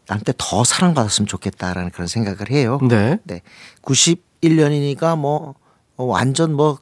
[0.09, 2.79] 한테 더 사랑받았으면 좋겠다라는 그런 생각을 해요.
[2.89, 3.19] 네.
[3.25, 3.43] 네.
[3.83, 5.55] 91년이니까 뭐
[5.97, 6.79] 어, 완전 뭐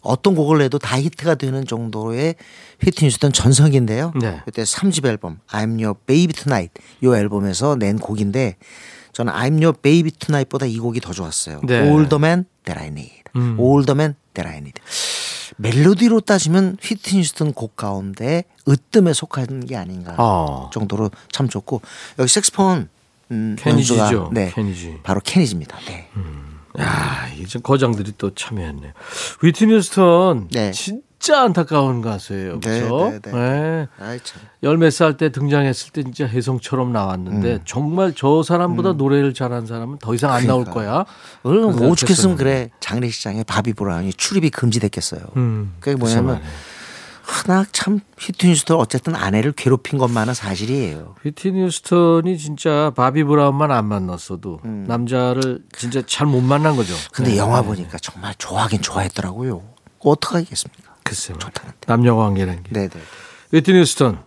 [0.00, 2.36] 어떤 곡을 내도 다 히트가 되는 정도의
[2.80, 4.12] 휴스턴 전성기인데요.
[4.20, 4.40] 네.
[4.44, 8.56] 그때 3집 앨범 I'm Your Baby Tonight 이 앨범에서 낸 곡인데
[9.12, 11.60] 저는 I'm Your Baby Tonight보다 이 곡이 더 좋았어요.
[11.66, 11.80] 네.
[11.80, 13.22] All the Man That I Need.
[13.34, 13.56] 음.
[13.58, 14.80] All the Man That I Need.
[15.56, 20.70] 멜로디로 따지면 휘트니 휴스턴 곡 가운데 으뜸에 속하는 게 아닌가 어.
[20.72, 21.80] 정도로 참 좋고
[22.18, 22.88] 여기 색소폰
[23.32, 24.30] 음, 케니지죠.
[24.32, 24.98] 네, 케니지.
[25.02, 25.76] 바로 케니지입니다.
[25.88, 26.08] 네.
[26.78, 28.92] 야, 이제 거장들이 또 참여했네요.
[29.42, 30.70] 휘트니 휴스턴 네.
[30.72, 32.60] 진짜 안타까운 가수예요.
[32.60, 33.10] 네, 그렇죠?
[33.10, 33.32] 네, 네.
[33.98, 34.18] 네.
[34.62, 37.58] 열몇 살 때 등장했을 때 진짜 혜성처럼 나왔는데 음.
[37.64, 41.04] 정말 저 사람보다 노래를 잘하는 사람은 더 이상 안 나올 거야.
[41.42, 42.36] 그래서 오죽했으면.
[42.36, 45.20] 그래 장례식장에 바비 브라운이 출입이 금지됐겠어요.
[45.36, 46.40] 음, 그게 뭐냐면.
[47.22, 51.16] 하나 참 휘트니 휴스턴 어쨌든 아내를 괴롭힌 것만은 사실이에요.
[51.24, 56.92] 휘트니 휴스턴이 진짜 바비 브라운만 안 만났어도 남자를 진짜 잘 못 만난 거죠.
[56.94, 56.98] 음.
[57.10, 57.36] 근데 네.
[57.38, 59.60] 영화 보니까 정말 좋아하긴 좋아했더라고요.
[59.98, 60.94] 어떡하겠습니까?
[61.06, 61.50] 글쎄 말이에요.
[61.50, 61.78] 좋다는데.
[61.86, 62.72] 남녀 관계라는 게.
[62.72, 62.90] 네네.
[63.52, 64.18] 휘트니 휴스턴,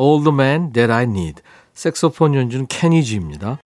[0.00, 1.42] All the Man That I Need.
[1.74, 3.58] 색소폰 연주는 케니지입니다.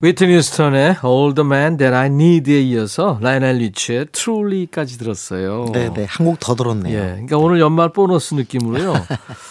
[0.00, 5.66] 휘트니 휴스턴의 All the Man That I Need에 이어서 라이오넬 리치의 Truly까지 들었어요.
[5.72, 6.04] 네네.
[6.08, 6.96] 한곡 더 들었네요.
[6.96, 8.94] 예, 그러니까 오늘 연말 보너스 느낌으로요.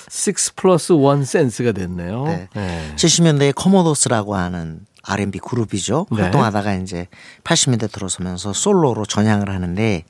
[0.09, 2.23] 6 플러스 1 센스가 됐네요.
[2.25, 2.47] 네.
[2.55, 2.93] 예.
[2.95, 6.07] 70년대에 코모도스라고 하는 R&B 그룹이죠.
[6.11, 6.21] 네.
[6.21, 7.07] 활동하다가 이제
[7.43, 10.03] 80년대 들어서면서 솔로로 전향을 하는데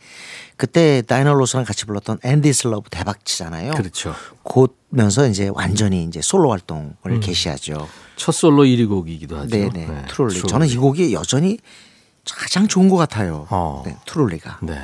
[0.55, 3.73] 그때 다이애나 로스랑 같이 불렀던 Endless Love 대박치잖아요.
[3.73, 4.15] 그렇죠.
[4.43, 7.19] 그러면서 이제 완전히 이제 솔로 활동을 음.
[7.19, 7.87] 개시하죠.
[8.15, 9.49] 첫 솔로 1위 곡이기도 하죠.
[9.49, 9.69] 네네.
[9.69, 10.41] 네, Truly.
[10.41, 11.59] 저는 이 곡이 여전히
[12.25, 13.45] 가장 좋은 것 같아요.
[13.49, 13.83] 어.
[13.85, 14.59] 네, Truly가.
[14.63, 14.81] 네.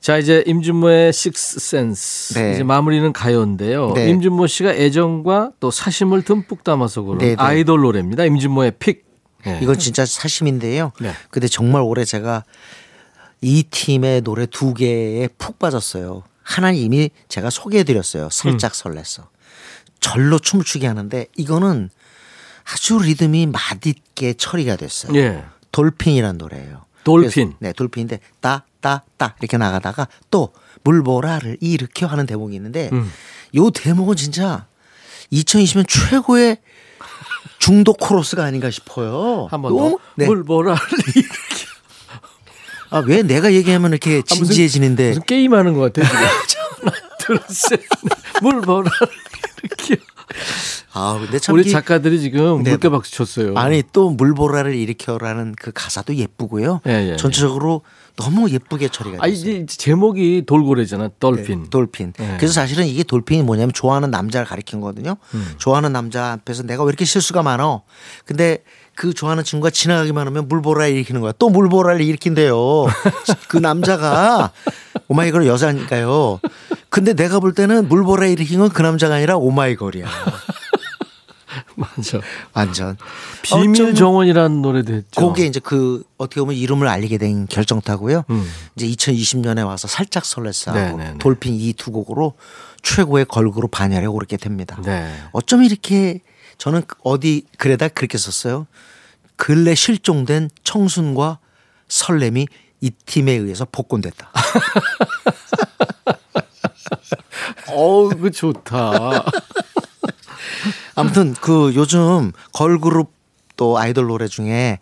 [0.00, 2.54] 자 이제 임준모의 식스 센스 네.
[2.54, 3.92] 이제 마무리는 가요인데요.
[3.94, 4.08] 네.
[4.10, 7.36] 임준모 씨가 애정과 또 사심을 듬뿍 담아서 고른 네, 네.
[7.36, 8.24] 아이돌 노래입니다.
[8.24, 9.06] 임준모의 픽.
[9.44, 9.60] 네.
[9.62, 10.92] 이건 진짜 사심인데요.
[11.00, 11.12] 네.
[11.30, 12.44] 근데 정말 올해 제가
[13.40, 16.22] 이 팀의 노래 두 개에 푹 빠졌어요.
[16.42, 18.30] 하나는 이미 제가 소개해드렸어요.
[18.30, 19.26] 살짝 설렜어.
[20.00, 21.90] 절로 춤을 추게 하는데 이거는
[22.72, 25.16] 아주 리듬이 맛있게 처리가 됐어요.
[25.18, 25.44] 예.
[25.72, 26.84] 돌핀이란 노래예요.
[27.04, 27.30] 돌핀.
[27.30, 30.52] 그래서, 네, 돌핀인데 따 따 따 이렇게 나가다가 또
[30.84, 33.10] 물보라를 일으켜 하는 대목이 있는데 음.
[33.56, 34.66] 요 대목은 진짜
[35.32, 36.58] 2020년 최고의
[37.58, 39.48] 중독 코러스가 아닌가 싶어요.
[39.50, 39.98] 한번 더.
[40.16, 40.26] 네.
[40.26, 40.78] 물 보라를
[41.16, 41.66] 이렇게
[42.90, 46.06] 아, 왜 내가 얘기하면 이렇게 아, 무슨- 진지해지는데 무슨 게임 하는 것 같아요.
[46.46, 46.64] 지금.
[46.88, 47.80] 하나, 둘, 셋.
[47.80, 48.42] 넷.
[48.42, 48.90] 물 보라를
[49.64, 49.96] 이렇게.
[50.94, 52.70] 아, 근데 참 우리 이- 작가들이 지금 네.
[52.70, 53.54] 물개 박수 쳤어요.
[53.56, 56.80] 아니 또 물보라를 일으켜라는 그 가사도 예쁘고요.
[56.86, 57.82] 예, 예, 전체적으로
[58.18, 59.50] 너무 예쁘게 처리가 아 됐어요.
[59.52, 61.10] 이제 제목이 돌고래잖아.
[61.20, 61.62] 돌핀.
[61.64, 62.12] 네, 돌핀.
[62.18, 62.36] 네.
[62.38, 65.16] 그래서 사실은 이게 돌핀이 뭐냐면 좋아하는 남자를 가리킨 거거든요.
[65.34, 65.54] 음.
[65.58, 67.82] 좋아하는 남자 앞에서 내가 왜 이렇게 실수가 많어?
[68.24, 68.58] 근데
[68.96, 71.32] 그 좋아하는 친구가 지나가기만 하면 물보라 일으키는 거야.
[71.38, 72.86] 또 물보라를 일으킨대요.
[73.48, 74.50] 그 남자가
[75.06, 76.40] 오마이걸 여자니까요.
[76.90, 80.06] 근데 내가 볼 때는 물보라 일으킨 건 그 남자가 아니라 오마이걸이야.
[81.76, 82.20] 맞아.
[82.52, 82.96] 완전.
[83.42, 85.28] 비밀 정원이라는 노래도 했죠.
[85.28, 88.24] 그게 이제 그 어떻게 보면 이름을 알리게 된 결정타고요.
[88.30, 88.50] 음.
[88.76, 91.18] 이제 2020년에 와서 살짝 설렜어 네, 네, 네.
[91.18, 92.34] 돌핀 이 두 곡으로
[92.82, 94.78] 최고의 걸그룹 반열에 오르게 됩니다.
[94.84, 95.12] 네.
[95.32, 96.20] 어쩜 이렇게
[96.58, 98.66] 저는 어디 글에다 그렇게 썼어요.
[99.36, 101.38] 근래 실종된 청순과
[101.88, 102.46] 설렘이
[102.80, 104.30] 이 팀에 의해서 복권됐다.
[107.70, 109.24] 어우, 그 좋다.
[110.98, 113.12] 아무튼 그 요즘 걸그룹
[113.56, 114.78] 또 아이돌 노래 중에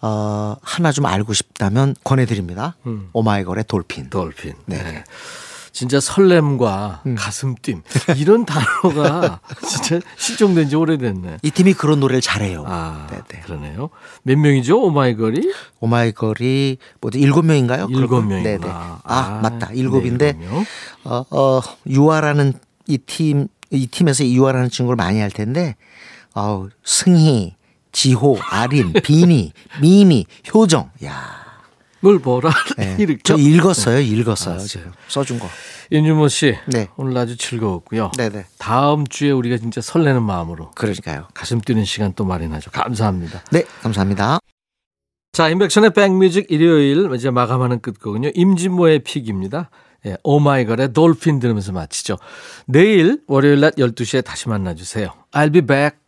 [0.00, 2.76] 어 하나 좀 알고 싶다면 권해드립니다.
[2.86, 3.08] 음.
[3.12, 4.10] 오마이걸의 돌핀.
[4.10, 4.54] 돌핀.
[4.66, 4.82] 네.
[4.82, 5.04] 네.
[5.72, 7.14] 진짜 설렘과 음.
[7.16, 7.82] 가슴뛴
[8.16, 11.38] 이런 단어가 진짜 실종된 지 오래됐네.
[11.42, 12.64] 이 팀이 그런 노래를 잘해요.
[12.66, 13.42] 아, 네네.
[13.44, 13.90] 그러네요.
[14.24, 14.80] 몇 명이죠?
[14.82, 15.52] 오마이걸이?
[15.80, 17.86] 오마이걸이 뭐지 일곱 명인가요?
[17.90, 18.28] 일곱 그렇군.
[18.28, 18.58] 명이구나.
[18.58, 18.72] 네네.
[18.72, 20.64] 아, 아, 맞다 일곱인데 네, 명.
[21.04, 22.54] 어, 어 유아라는
[22.88, 25.76] 이 팀 이 팀에서 유아라는 친구를 많이 할 텐데
[26.34, 27.54] 어 승희,
[27.92, 30.90] 지호, 아린, 비니, 미니, 효정.
[31.04, 31.48] 야.
[32.00, 32.96] 뭘 보라 네.
[32.98, 33.20] 이렇게.
[33.24, 33.98] 저 읽었어요.
[33.98, 34.54] 읽었어요.
[34.54, 34.68] 알았어요.
[34.68, 35.48] 지금 써준 거.
[35.90, 36.88] 윤주모 씨, 네.
[36.96, 38.12] 오늘 아주 즐거웠고요.
[38.16, 38.44] 네네.
[38.58, 41.26] 다음 주에 우리가 진짜 설레는 마음으로 그러니까요.
[41.34, 42.70] 가슴 뛰는 시간 또 마련하죠.
[42.70, 43.42] 감사합니다.
[43.50, 44.38] 네, 감사합니다.
[45.32, 48.30] 자, 인백션의 백뮤직 일요일 이제 마감하는 끝곡은요.
[48.34, 49.70] 임진모의 픽입니다.
[50.08, 52.18] 예, 오마이걸의 돌핀 들으면서 마치죠.
[52.66, 55.12] 내일 월요일 낮 12시에 다시 만나주세요.
[55.32, 55.98] I'll be back.